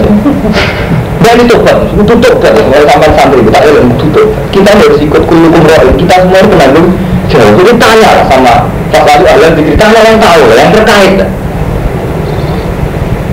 [1.25, 4.27] Dan itu kan, tutup kan, kalau sampai santri kita ya tutup.
[4.53, 6.87] Kita harus ikut kulukum roh, kita semua itu nanggung
[7.25, 7.51] jauh.
[7.57, 8.53] Jadi tanya sama
[8.93, 11.17] Pak Wali Alam, tanya yang tahu, yang terkait.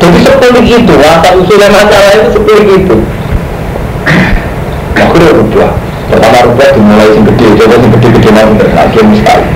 [0.00, 2.96] Jadi sepuluh itu, asal usulnya masalah itu sepuluh itu.
[4.96, 5.70] Aku udah rubah.
[6.12, 8.64] Pertama rubah dimulai yang gede, coba yang gede-gede nanti,
[9.16, 9.46] sekali.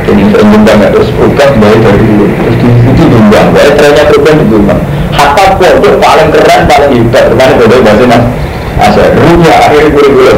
[0.00, 4.32] Jadi saya nyumbang terus rubah mulai dari dulu, terus di situ nyumbang, saya trennya rubah
[4.32, 7.24] dinyumbang hatta pondok paling keren paling hebat.
[7.28, 8.22] Kemarin pondok bahasa mas.
[8.80, 10.32] Asal runya akhirnya gue gue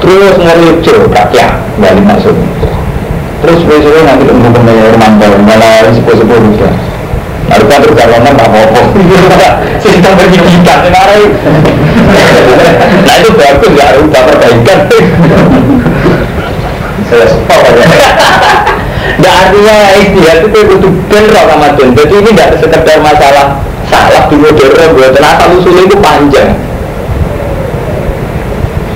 [0.00, 2.32] terus ngelucu kakek balik masuk
[3.44, 6.38] terus besoknya nanti untuk pembayar mantau malah sepuh-sepuh
[7.48, 8.80] juga Lalu kan perjalanan tak apa-apa.
[9.80, 11.22] Sistem penyidikan sekarang
[13.04, 14.78] Nah itu bagus gak rubah perbaikan.
[17.08, 17.86] Saya sepakat ya
[19.18, 24.92] Nah artinya istihad itu butuh benrok Ramadan Jadi ini tidak sekedar masalah salah di modern
[24.92, 26.52] buat asal usulnya itu panjang?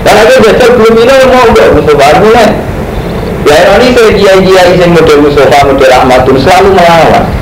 [0.05, 2.51] Dan aku biasa belum ini mau enggak Mustafa Armulan
[3.49, 7.42] Ya ini saya kiai-kiai yang model Mustafa, model Ahmadun selalu melawan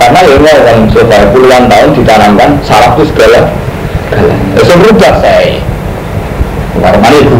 [0.00, 3.40] Karena ya ini orang Mustafa puluhan tahun ditanamkan salah itu segala
[4.54, 5.58] Ya saya berubah saya
[6.78, 7.36] Karena itu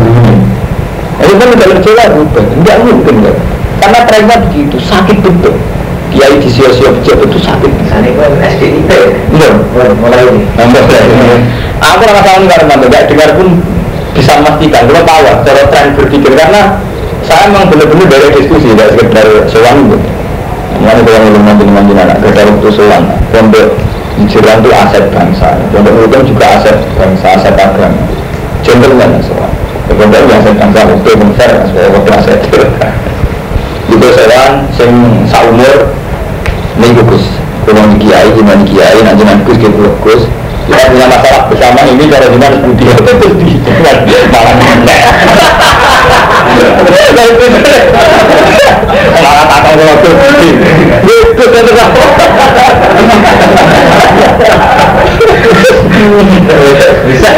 [1.22, 3.36] Itu kan dalam jalan berubah Enggak mungkin enggak
[3.84, 5.52] karena trennya begitu, sakit betul.
[6.09, 7.72] Kiai di sio-sio pejabat itu sakit.
[7.92, 8.90] Sana itu SDIP.
[9.28, 9.55] Belum,
[10.00, 10.48] mulai ini.
[11.84, 13.48] Aku nggak tahu karena tidak dengar pun
[14.16, 14.88] bisa memastikan.
[14.88, 16.80] Kalau tahu cara tren berpikir karena
[17.28, 19.96] saya memang benar-benar dari diskusi tidak sekedar soal itu.
[20.85, 23.68] Mana kalau belum nanti nanti anak sekedar waktu soal pondok
[24.30, 28.05] Jiran itu aset bangsa, pondok itu juga aset bangsa, aset agama.
[28.62, 29.51] Contohnya soal.
[29.91, 32.41] Pondok itu aset bangsa, waktu bangsa, waktu aset
[33.95, 34.91] itu sewan sing
[35.28, 35.93] saumur
[36.80, 37.24] nih gugus
[37.64, 40.22] kurang kiai gimana kiai nanti nanti gus gitu gus
[40.64, 44.55] kita punya masalah bersama ini kalau di mana budi itu terus di malah
[57.05, 57.28] bisa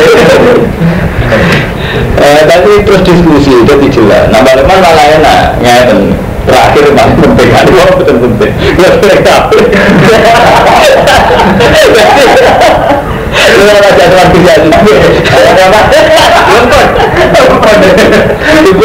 [2.17, 5.41] eh, tapi terus diskusi itu jelas nambah teman malah enak.
[5.63, 5.99] Ngeten
[6.47, 9.19] terakhir paling penting kan itu betul penting nggak boleh
[13.55, 16.75] lu ada kerja ibu yang kita
[18.27, 18.83] ya ibu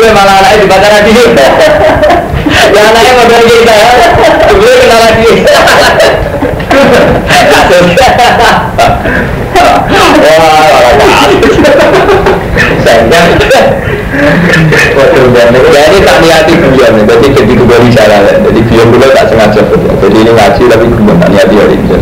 [15.31, 19.61] wah jadi tak niati guyon jadi jadi kembali salah jadi guyon dulu tak sengaja
[20.01, 21.97] jadi ini ngaji tapi guyon tak niati hari ini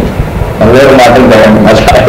[0.59, 2.03] Makanya rumah dengan masalah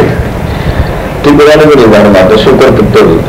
[1.21, 3.21] di bulan ini baru mata syukur betul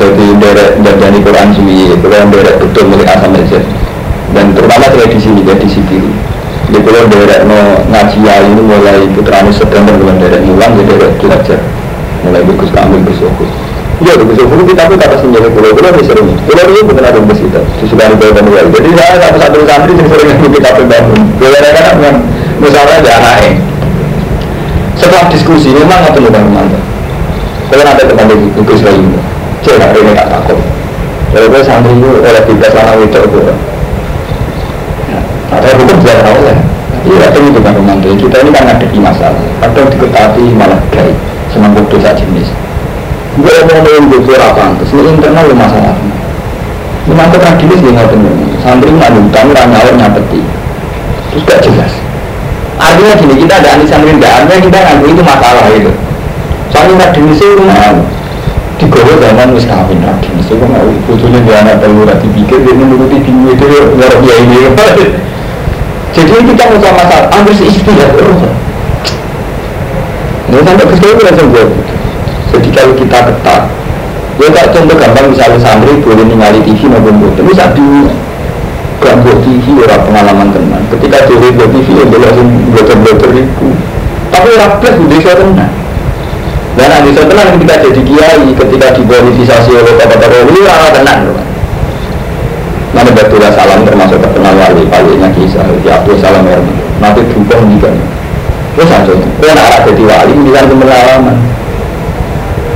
[0.00, 3.60] jadi derek jadi Quran sih Quran derek betul milik asam aja
[4.32, 6.12] dan terutama tradisi ini tradisi kiri
[6.72, 11.60] di pulau derek no ngaji ini mulai putranya September bulan derek mulang jadi derek belajar
[12.24, 13.48] mulai bagus kami bersyukur
[13.98, 16.30] Iya, begitu dulu kita pun kata senjata pulau pulau ini sering.
[16.46, 17.60] Pulau ini bukan ada itu.
[17.82, 18.62] Sesudah itu dan dua.
[18.70, 21.22] Jadi saya satu satu santri yang sering ikut kita bangun.
[21.42, 22.14] Kan dengan
[22.62, 23.58] misalnya ada anaknya.
[24.94, 26.77] Setelah diskusi memang atau bukan mantap.
[27.68, 29.20] Kalau ada teman di buku Islam ini,
[29.60, 30.56] cek hari ini tak takut.
[31.28, 33.54] Kalau gue santri itu oleh tiga selama itu gue.
[35.52, 36.56] Ada hukum tidak tahu ya.
[37.08, 38.16] Iya, itu bukan mantap.
[38.16, 39.44] Kita ini kan ada di masalah.
[39.60, 41.12] Kadang diketahui malah gay,
[41.52, 42.48] senang dosa jenis.
[43.36, 45.94] Gue mau ngomong gue apa pantas, ini internal lu masalah.
[47.04, 48.32] Ini mantap radilis dia nggak bener.
[48.64, 50.40] Santri nggak utang, nggak nyawar nyapeti.
[51.28, 51.92] Terus gak jelas.
[52.80, 55.92] Artinya gini, kita ada anis santri nggak, artinya kita nganggu itu masalah itu.
[56.68, 57.96] Soalnya radilis itu mau
[58.78, 62.74] di gowo zaman wis kawin radilis itu mau bujulnya dia anak baru rati pikir dia
[62.76, 64.58] menuruti tinggi itu nggak dia ini.
[66.18, 68.10] Jadi kita mau sama masalah, ambil seistilah.
[70.48, 71.64] Ini sampai ke sini langsung gue.
[72.48, 73.62] Jadi kalau kita ketat,
[74.40, 77.86] ya tak contoh gampang misalnya santri boleh ningali TV maupun buat, tapi saat di
[78.98, 80.82] gak buat TV orang pengalaman teman.
[80.96, 83.68] Ketika dia buat TV ya dia langsung bloter-bloter itu.
[84.32, 85.72] Tapi rapat di desa tenang.
[86.78, 91.20] Dan di desa tenang ketika jadi kiai, ketika dipolitisasi oleh tokoh-tokoh ini orang tenang.
[92.94, 96.78] Mana betul salam termasuk terkenal wali, walinya kisah, ya Salam Herman.
[97.02, 97.90] Nanti juga juga.
[98.78, 101.36] Terus aja, kau nak jadi wali, bilang pengalaman.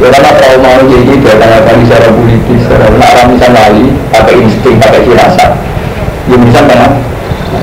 [0.03, 5.01] Ya karena trauma ini dia tanyakan secara politis, secara nak misalnya wali, pakai insting, pakai
[5.07, 5.51] firasat.
[6.27, 6.91] Ya misal kan,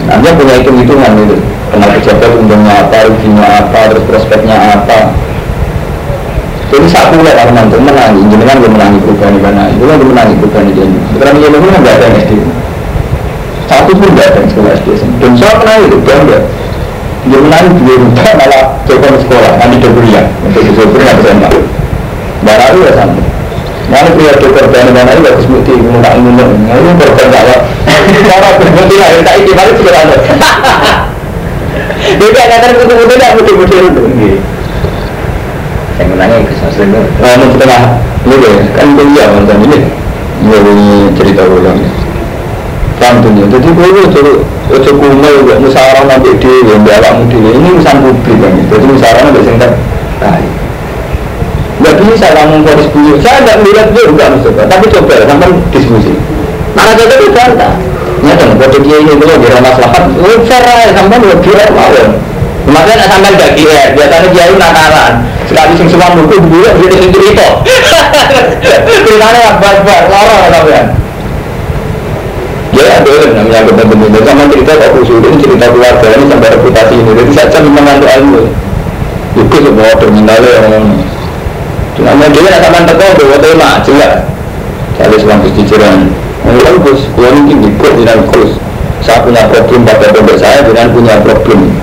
[0.08, 1.38] nanti punya hitung-hitungan itu.
[1.70, 5.29] Kenal pejabat untungnya apa, ruginya apa, terus prospeknya apa.
[6.70, 10.10] Jadi satu lah kalau nanti menangi, jenengan gue menangi perubahan di mana, itu kan gue
[10.14, 10.98] menangi perubahan di jadi.
[11.18, 12.32] Sekarang ini kan nggak ada yang SD.
[13.66, 14.88] Satu pun nggak ada yang sekolah SD.
[15.18, 16.40] Dan saya kenal itu bangga.
[17.20, 21.50] Dia menangi dua malah coba sekolah, nanti dia kuliah, untuk bisa kuliah bersama.
[22.46, 23.26] Baru ya sampai.
[23.90, 26.50] Mana punya dokter dan mana ini bagus mesti minta minum.
[26.70, 27.62] Ini dokter jawab.
[28.10, 30.18] Cara berhenti lah, tak balik juga ada.
[32.00, 34.04] Dia kayak kata ketemu dia tidak mesti-mesti itu.
[36.00, 36.96] Saya menanya ke sastra itu.
[36.96, 37.84] Nah, mau kita lah.
[38.24, 39.80] Ini deh, kan kuliah mantan ini.
[40.40, 40.88] Ini ini
[41.20, 41.76] cerita ulang.
[43.00, 44.24] Pantunnya, jadi gue itu
[44.72, 47.52] ojo kumel, gak musyawarah nanti dia, yang dialami dia.
[47.52, 48.54] Ini urusan publik kan.
[48.72, 49.72] Jadi musyawarah nanti singkat.
[51.80, 53.16] Gak bisa kamu fokus beliau.
[53.20, 56.12] Saya tidak melihat dia juga Mustafa, tapi coba sampai diskusi.
[56.76, 57.74] Mana saja itu bantah.
[58.24, 60.04] Ya kan, kode dia ini dulu di maslahat.
[60.16, 61.92] Oh, fair aja sampai dua kira mau.
[62.68, 65.14] Makanya sampai gak kira, biasanya dia itu nakalan.
[65.48, 67.48] Sekali sing semua buku dulu dia sing cerita.
[69.06, 70.86] Ceritanya apa-apa, lorong sampean.
[72.70, 77.12] Ya ada namanya benar-benar sama cerita kok usulin cerita keluarga ini sampai reputasi ini.
[77.18, 78.44] Jadi saya cuma mengantuk ilmu.
[79.40, 80.86] Itu semua terminalnya yang
[82.00, 84.14] Cuma dia nak sampai teko bawa tema jelas.
[85.20, 86.16] Selang di jiran,
[86.48, 88.56] mulai bos, kau mungkin ikut dengan kurs.
[89.04, 91.76] Saya punya problem pada dompet saya, dengan punya problem.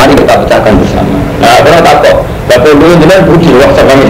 [0.00, 1.20] Mari kita pecahkan bersama.
[1.44, 2.16] Nah, karena tak kok,
[2.48, 4.04] bapak dulu dengan budi waktu kami.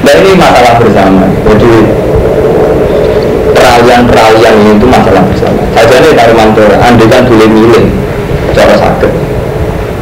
[0.00, 1.24] Nah ini masalah bersama.
[1.46, 1.72] Jadi
[3.54, 5.62] peralihan-peralihan itu masalah bersama.
[5.78, 7.84] Saja nih dari mantor, anda kan boleh milih
[8.50, 9.12] cara sakit.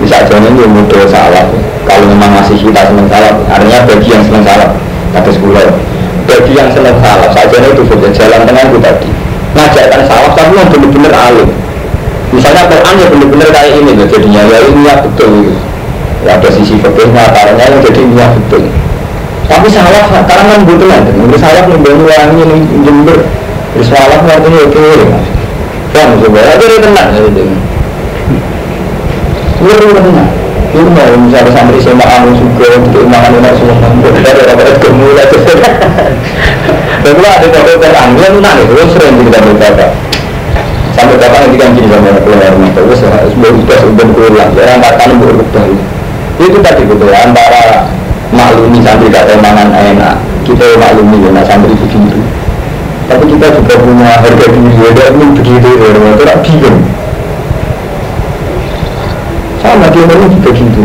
[0.00, 1.44] Bisa jadi ini mudah salah
[1.88, 4.70] kalau memang masih kita senang salaf artinya bagi yang senang salaf
[5.16, 5.64] kata sekolah
[6.28, 9.08] bagi yang senang salaf saja itu jalan itu tadi
[9.56, 11.48] ngajarkan salaf tapi yang benar-benar alim
[12.34, 15.30] misalnya Quran ya benar-benar kayak ini loh jadinya ya ini ya betul.
[15.32, 15.54] Gitu.
[16.26, 18.62] ya ada sisi fakirnya karena yang jadi niat betul.
[19.48, 23.18] Tapi salah karena kan butuh nanti ini salah membangun wangi ini jember.
[23.80, 24.88] Salah artinya oke.
[25.94, 27.44] Kan coba aja dia tenang ya itu
[29.64, 30.30] Lu tenang.
[30.68, 34.12] Itu mau misalnya santri sama anu juga untuk imangan umat semua mampu.
[34.20, 35.24] Dari orang gemula
[37.08, 39.86] dan kalau ada kata terang dia tuh nangis terus sering kita berkata
[40.98, 44.50] sampai kapan nanti kan gini sama keluar mata terus sudah sudah sudah pulang.
[44.58, 46.58] Ya yang katakan berubah itu.
[46.58, 47.86] Tadi gitu antara
[48.34, 52.18] maklumi santri kata mangan enak kita maklumi ya nah santri begitu
[53.08, 56.78] tapi kita juga punya harga diri ya dan begitu ya itu bingung.
[59.58, 60.78] Sama dia mau juga gitu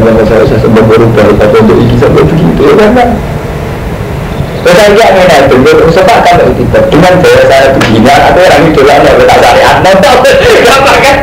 [0.00, 3.08] bahwa saya saya sebab berubah tapi untuk ini sampai begitu ya kan
[4.72, 9.16] saya tidak mengenai bentuk sepakat itu dengan gaya saya begini atau orang itu lah yang
[9.20, 10.18] kita syariat gampang
[11.04, 11.16] kan?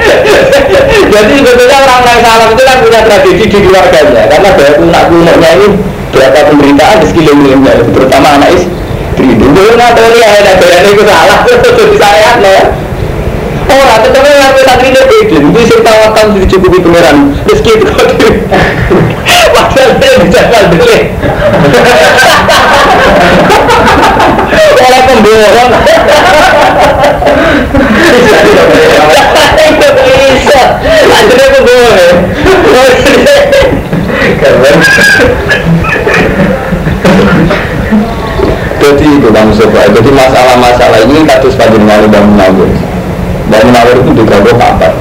[1.12, 4.24] Jadi sebetulnya orang-orang salam itu kan punya tradisi di keluarganya.
[4.30, 5.68] Karena gaya punak punaknya ini
[6.12, 8.82] berapa pemberitaan di sekelilingnya terutama anak istri
[9.22, 11.39] itu nggak tahu ya ada gaya itu salah.
[11.50, 12.38] Itu syariat
[13.72, 15.38] Orang tetapi yang kita tidak beda.
[15.39, 17.32] Itu sih tawakal dicukupi pangeran.
[17.48, 17.88] Rezeki itu
[19.52, 20.16] Padahal dia.
[34.41, 34.78] Keren.
[38.82, 39.49] Jadi itu Bang.
[39.54, 42.70] Jadi masalah-masalah ini kasus pada malu bangun nawur.
[43.52, 44.93] Dan nawar itu gue kabar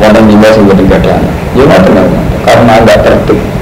[0.00, 2.06] Wonten sehingga tiga dana Ya nggak
[2.48, 3.59] Karena nggak tertib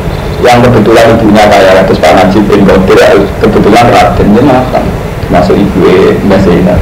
[0.49, 4.85] Yang kebetulan ibunya kayak Ratus Panajib bin Qadir Kebetulan Raden dia makan
[5.29, 5.85] Masuk ibu
[6.25, 6.81] Mbak Zainab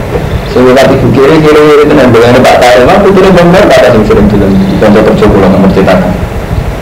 [0.55, 4.27] Sehingga ibu kiri kiri kiri tenang Dengan Pak Tayo Mah putrinya benar kata sing sering
[4.31, 6.15] dulu Di kantor kerja pulang nomor cetakan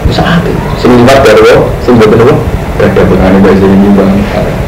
[0.04, 2.36] Bisa hati Sing libat dari Sing betul
[2.76, 3.88] Gak ada pengaruh dari sini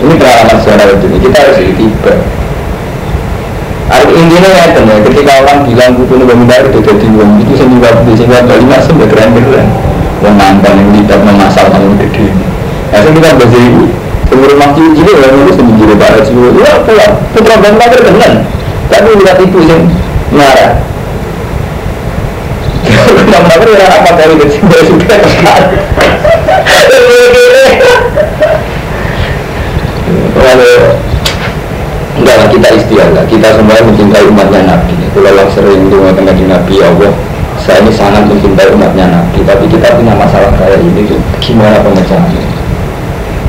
[0.01, 2.14] Ini pengalaman sejarah itu Kita harus tiba
[3.87, 8.67] Arti intinya ya ketika orang bilang ini dari itu jadi uang itu di sehingga bali
[8.67, 9.69] masuk udah keren keren.
[10.27, 12.27] Yang mantan yang tidak memasal kamu gede.
[12.91, 13.29] Nah saya kita
[14.27, 16.51] seluruh rumah cium jadi orang itu sendiri jadi para cium.
[16.59, 18.33] Ya pulang, putra bangsa terkenal.
[18.91, 19.83] Tapi lihat itu yang
[20.35, 20.83] marah.
[23.31, 25.61] Nama-nama ya apa kecil dari sudah kesal.
[30.37, 30.74] Kalau
[32.16, 36.89] enggak kita istiadah kita semua mencintai umatnya Nabi kalau yang sering itu di Nabi ya
[36.89, 37.12] Allah
[37.67, 42.47] saya ini sangat mencintai umatnya Nabi tapi kita punya masalah kayak ini tuh gimana pemecahannya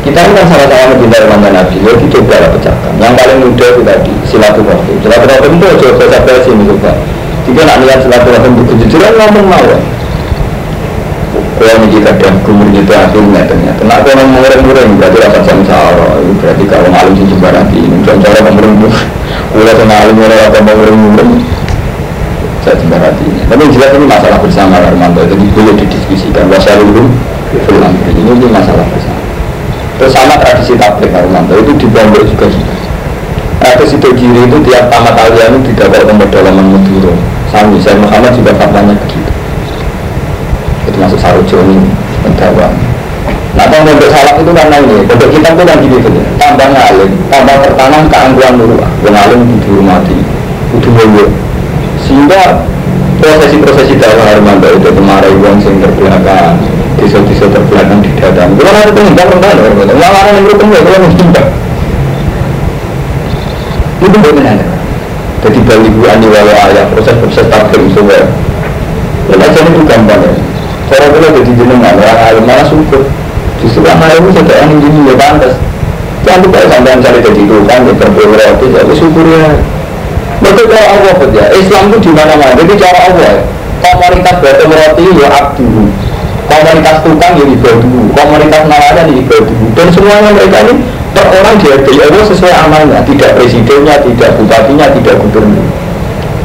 [0.02, 2.92] kita kan sama-sama mencintai umatnya Nabi ya coba lah pecahkan.
[2.98, 4.94] Yang paling mudah itu tadi silaturahmi.
[5.06, 6.92] Silaturahmi itu coba sampai sini juga
[7.46, 9.82] jika nak lihat silaturahmi itu kejujuran ngomong mawon
[11.58, 13.82] kalau ini kadang kumur gitu aku ternyata.
[13.86, 16.10] Nak kalau mau mureng-mureng berarti rasa samsara
[16.42, 20.74] berarti kalau ngalim sih coba nanti ini samsara mureng kalau sama alim orang apa mau
[20.74, 21.57] mureng-mureng
[22.76, 23.42] saya nanti ini.
[23.48, 25.22] Tapi jelas ini masalah bersama Armando.
[25.24, 26.52] Jadi boleh didiskusikan.
[26.52, 27.08] Wasalulum
[27.54, 29.22] film ini ini masalah bersama.
[30.02, 31.56] Terus sama tradisi tablik Armando.
[31.56, 32.78] Itu di Bombay juga sudah.
[33.58, 37.16] Ada situ kiri itu tiap tamat kalian itu tidak ada dalam Maduro.
[37.48, 39.38] Sami saya Muhammad juga faktanya begitu
[40.88, 41.78] itu masuk sarut joni
[42.24, 42.74] pendakwaan
[43.54, 47.56] nah kalau untuk salaf itu karena ini untuk kita itu kan gitu tambah ngalim tambah
[47.62, 50.18] tertanam keangguan dulu ngalim dihormati
[50.78, 51.26] itu dulu
[52.18, 52.66] sehingga
[53.22, 56.58] prosesi-prosesi dakwah Armando itu kemarin uang sing terbelakang
[56.98, 61.00] tisu-tisu terbelakang di dalam itu kan ada pengimbang orang lain orang lain yang ya kalau
[61.06, 61.48] mengimbang
[64.02, 64.66] itu bagaimana
[65.46, 68.26] jadi bagi bu ani walau ayah proses-proses takdir semua ya
[69.38, 70.34] jadi itu gampang ya
[70.88, 73.04] Cara kita jadi jenengan, orang alim malah syukur.
[73.60, 75.60] Justru orang alim itu sedang ini ya pantas.
[76.24, 79.44] Jangan lupa sampai mencari jadi kan ya berberat itu, jadi syukurnya.
[80.38, 82.54] Betul kalau Allah ya, Islam itu di mana-mana.
[82.54, 83.34] Jadi cara Allah,
[83.82, 85.68] komunitas batu roti ya abdu,
[86.46, 90.74] komunitas tukang ya ibadu, komunitas nelayan ya ibadu, dan semuanya mereka ini
[91.14, 91.98] per orang dihargai.
[92.06, 95.68] Allah sesuai amalnya, tidak presidennya, tidak bupatinya, tidak gubernur.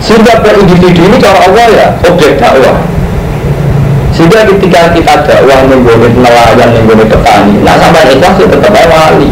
[0.03, 2.77] Sehingga per individu ini cara Allah ya objek dakwah.
[4.13, 9.31] Sehingga ketika kita dakwah menggone nelayan, menggone petani, nah sampai ikhlas itu tetap wali.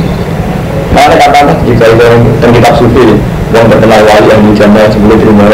[0.90, 2.06] Mana kata jika itu
[2.42, 3.14] tentang sufi,
[3.50, 5.44] yang terkenal wali yang dijamah sebelum terima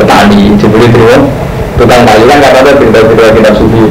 [0.00, 1.16] petani, sebelum terima
[1.76, 2.24] tukang kayu.
[2.24, 3.84] Kan kata ada pindah-pindah kitab sufi.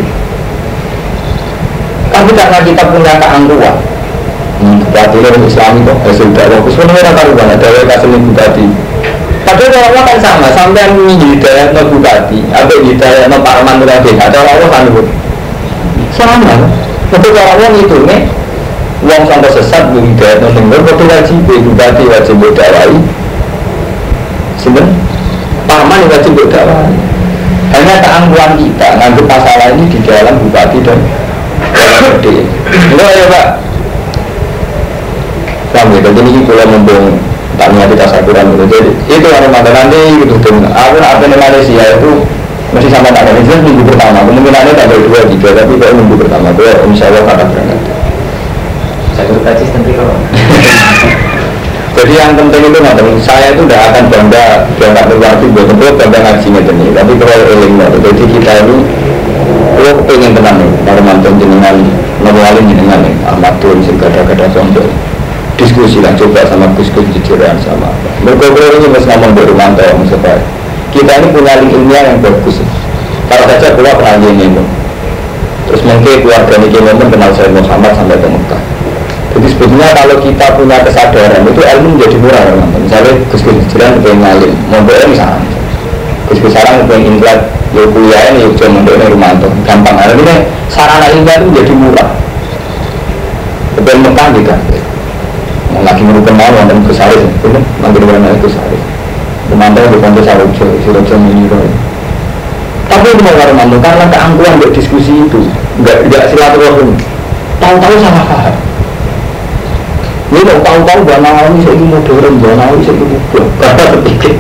[2.14, 3.76] Tapi karena kita punya keangkuhan,
[4.62, 8.66] hmm, bupati ini Islam itu hasil dakwah, sebenarnya karuan ada kasih bupati,
[9.44, 14.12] Padahal Allah kan sama, sampai yang hidayah no bupati, atau hidayah no parman itu lagi,
[14.16, 15.04] ada Allah kan itu.
[16.14, 16.54] sama.
[17.10, 18.22] Untuk orang itu nih
[19.04, 22.94] uang sampai sesat hidayat nonton betul wajib bupati wajib berdawai
[24.64, 24.96] sebenarnya
[25.68, 26.88] paman wajib berdawai
[27.76, 31.00] hanya keangkuhan kita nganggep masalah ini di dalam bupati dan
[31.74, 33.48] gede enggak ya pak.
[35.74, 37.18] Paham ya, jadi ini kalau membong
[37.58, 40.38] tanya kita sakuran gitu jadi itu orang mata nanti gitu.
[40.70, 42.12] Aku apa di Malaysia itu
[42.72, 43.42] masih sama tak ada.
[43.42, 46.62] Jelas minggu pertama kemungkinannya tanggal dua tiga tapi kalau minggu pertama itu
[46.94, 47.80] insya Allah akan berangkat.
[49.18, 50.18] Saya kaji nanti kalau
[52.04, 55.88] jadi yang penting itu nanti saya itu tidak akan bangga berangkat ke luar buat itu
[55.96, 58.78] bangga ngaji ini tapi kalau eling jadi kita ini
[59.80, 61.80] kalau pengen tenang nih para mantan jenengan
[62.20, 64.92] nabi jenengan nih Ahmad Tun sing gada-gada sombong
[65.56, 67.88] diskusi lah coba sama Gus Gus jujuran sama
[68.20, 70.44] mereka ini mas ngomong dari mantau supaya
[70.92, 72.60] kita ini punya ilmiah yang bagus
[73.32, 74.52] kalau saja keluar pernah ini
[75.72, 78.43] terus mungkin keluarga ini kenal saya Muhammad sampai ke Mekah
[79.34, 83.98] jadi sebetulnya kalau kita punya kesadaran itu ilmu menjadi murah teman misalnya Gus Gus jujuran
[84.06, 85.42] pengen ngalim mondok ini sana
[86.30, 89.98] Gus Gus sarang pengen intelek ya kuliah ini ya ini Rumanto gampang.
[89.98, 90.36] Karena ini
[90.70, 92.10] sarana ilmiah itu menjadi murah.
[93.74, 94.56] Kemudian Mekah juga.
[95.82, 97.26] Lagi merupakan mau wonten Gus Haris.
[97.26, 97.50] Itu
[97.82, 98.84] manggil warna Gus Haris.
[99.50, 101.46] Pemantau di Pondok Sarojo Sarojo ini
[102.84, 105.40] tapi itu mau mantu karena keangkuhan buat diskusi itu
[105.82, 106.94] nggak silaturahim.
[107.58, 108.56] Tahu-tahu sama paham
[110.34, 114.34] ini mau tahu-tahu bahwa nawawi saya ini modern bahwa nawawi saya ini goblok karena terpikir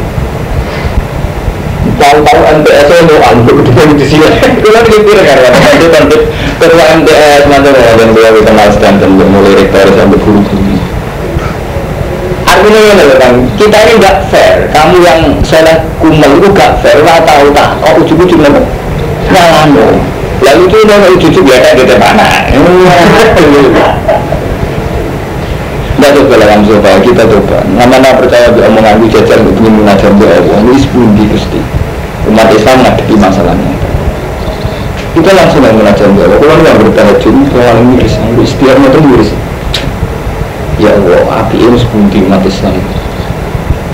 [2.02, 6.86] tahu-tahu MTS saya mau anggur di di sini itu kan pikir karena itu kan ketua
[6.98, 10.74] MTS nanti mau dan beliau kenal stand mulai rektor sampai guru-guru
[12.44, 14.68] Artinya ini kan, kita ini nggak fair.
[14.76, 17.00] Kamu yang soleh kumel itu nggak fair.
[17.02, 17.80] Wah tahu tak?
[17.88, 18.52] Oh ujuk-ujuk nih.
[19.32, 19.88] Ngalano.
[20.44, 21.96] Lalu itu nono ujuk-ujuk ya kayak gitu
[26.04, 27.58] Tidak coba lah kamu coba, kita coba.
[27.80, 30.58] Nama-nama percaya bahwa omongan gue jajar untuk ingin mengajar doa Allah.
[30.68, 31.64] Ini sepundi gusti.
[32.28, 33.72] Umat Islam ngadepi masalahnya.
[35.16, 36.39] Kita langsung yang mengajar doa Allah.
[36.43, 39.32] Kalau nggak bertahajud, kalau miris, istiarnya itu miris
[40.82, 42.74] ya Allah api ini sebuti umat Islam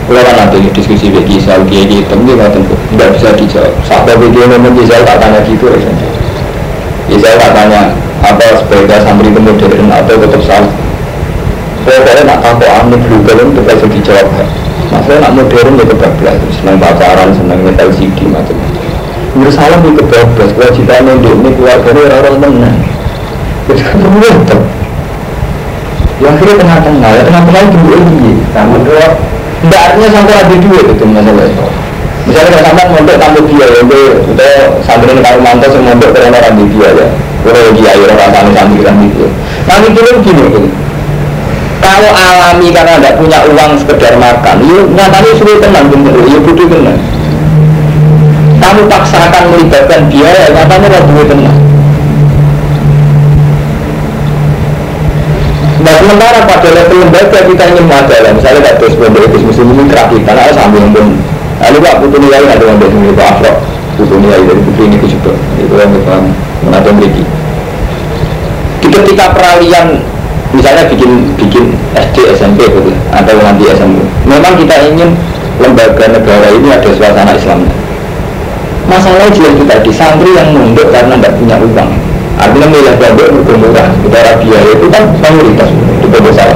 [0.09, 4.15] kalau kan nanti diskusi bagi Isal dia gitu dia nggak tentu tidak bisa dijawab sampai
[4.17, 5.67] begini memang Isal tak tanya gitu
[7.09, 7.93] Isal tak tanya
[8.25, 10.71] apa sebagai santri itu modern atau tetap salah
[11.83, 14.27] pokoknya nak tahu anu global itu bisa dijawab
[14.89, 18.85] masalah nak modern ya kebablas senang pacaran senang metal CD macam-macam.
[19.37, 22.77] Menurut salah itu kebablas kewajibannya ini keluarganya orang menang.
[23.69, 23.97] Jadi kan
[26.19, 28.33] yang akhirnya tengah-tengah ya tengah-tengah itu dua ini.
[28.51, 29.05] Kamu dua
[29.59, 31.65] tidak artinya sampai ada dua itu masalah itu
[32.27, 34.47] misalnya kalau sampai mondok tambah dia ya itu kita
[34.85, 37.07] santri ini kalau mantau semua mondok karena orang di dia ya.
[37.39, 39.25] Kalau dia ya orang santri santri kan gitu.
[39.69, 40.69] Nanti dulu begini begini
[41.89, 46.13] kalau alami karena tidak punya uang sekedar makan yuk nyatanya suruh tenang bener.
[46.29, 46.99] Yuk butuh tenang.
[48.61, 51.57] Kamu paksakan melibatkan biaya nyatanya tidak butuh tenang.
[55.79, 59.83] Nah sementara pada level lembaga kita ingin majalah, misalnya tidak terus pondok itu muslim ini
[59.89, 61.17] kerakitan, ada sambil pun.
[61.59, 63.51] Lalu pak putu nilai ada pondok ini pak Afro,
[63.97, 66.15] putu nilai dari putri ini juga, itu yang kita
[66.67, 67.23] mengatur mereka.
[68.83, 70.03] Ketika peralihan
[70.55, 75.13] misalnya bikin bikin SD SMP gitu atau nanti SMP, memang kita ingin
[75.59, 77.73] lembaga negara ini ada suasana Islamnya.
[78.89, 81.91] Masalahnya juga kita di santri yang mundur karena tidak punya uang
[82.39, 86.55] Artinya milih pondok bermurah, sementara biaya itu kan mayoritas di pondok.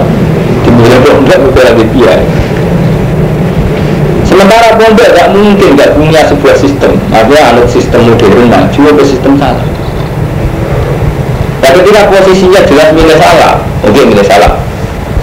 [0.64, 2.26] Di milih pondok lagi biaya.
[4.24, 9.32] Sementara pondok tidak mungkin tidak punya sebuah sistem, artinya anut sistem modern maju atau sistem
[9.36, 9.73] salah.
[11.74, 14.62] Ketika posisinya jelas milih salah, oke milih salah.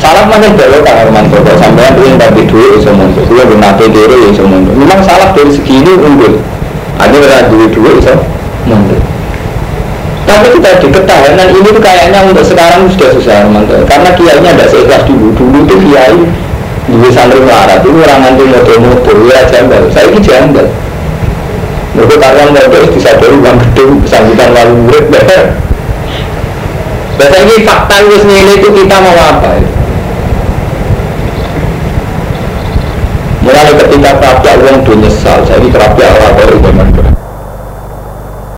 [0.03, 4.33] Salah mana belok kan Arman Koko sampai yang tapi dua bisa mundur, dua bernate diri
[4.35, 4.75] bisa mundur.
[4.75, 6.43] Memang salah dari segi ini unggul,
[6.99, 8.19] ada yang dua dua bisa
[8.67, 8.99] mundur.
[10.27, 14.67] Tapi kita di ketahanan ini tuh kayaknya untuk sekarang sudah susah teman Karena kiainya ada
[14.67, 15.35] seikhlas dulu.
[15.35, 16.19] Dulu tuh kiai
[16.91, 19.87] di santri melarat itu orang nanti motor-motor, ya jambal.
[19.95, 20.67] Saya ini jambal.
[21.95, 25.07] Mereka karyawan motor disadari uang gede sambutan lalu murid.
[27.21, 28.17] Bahasa ini fakta ini
[28.57, 29.69] itu kita mau apa ya?
[33.45, 36.57] Mulai ketika kerapia uang tuh nyesal, saya ini kerapia orang baru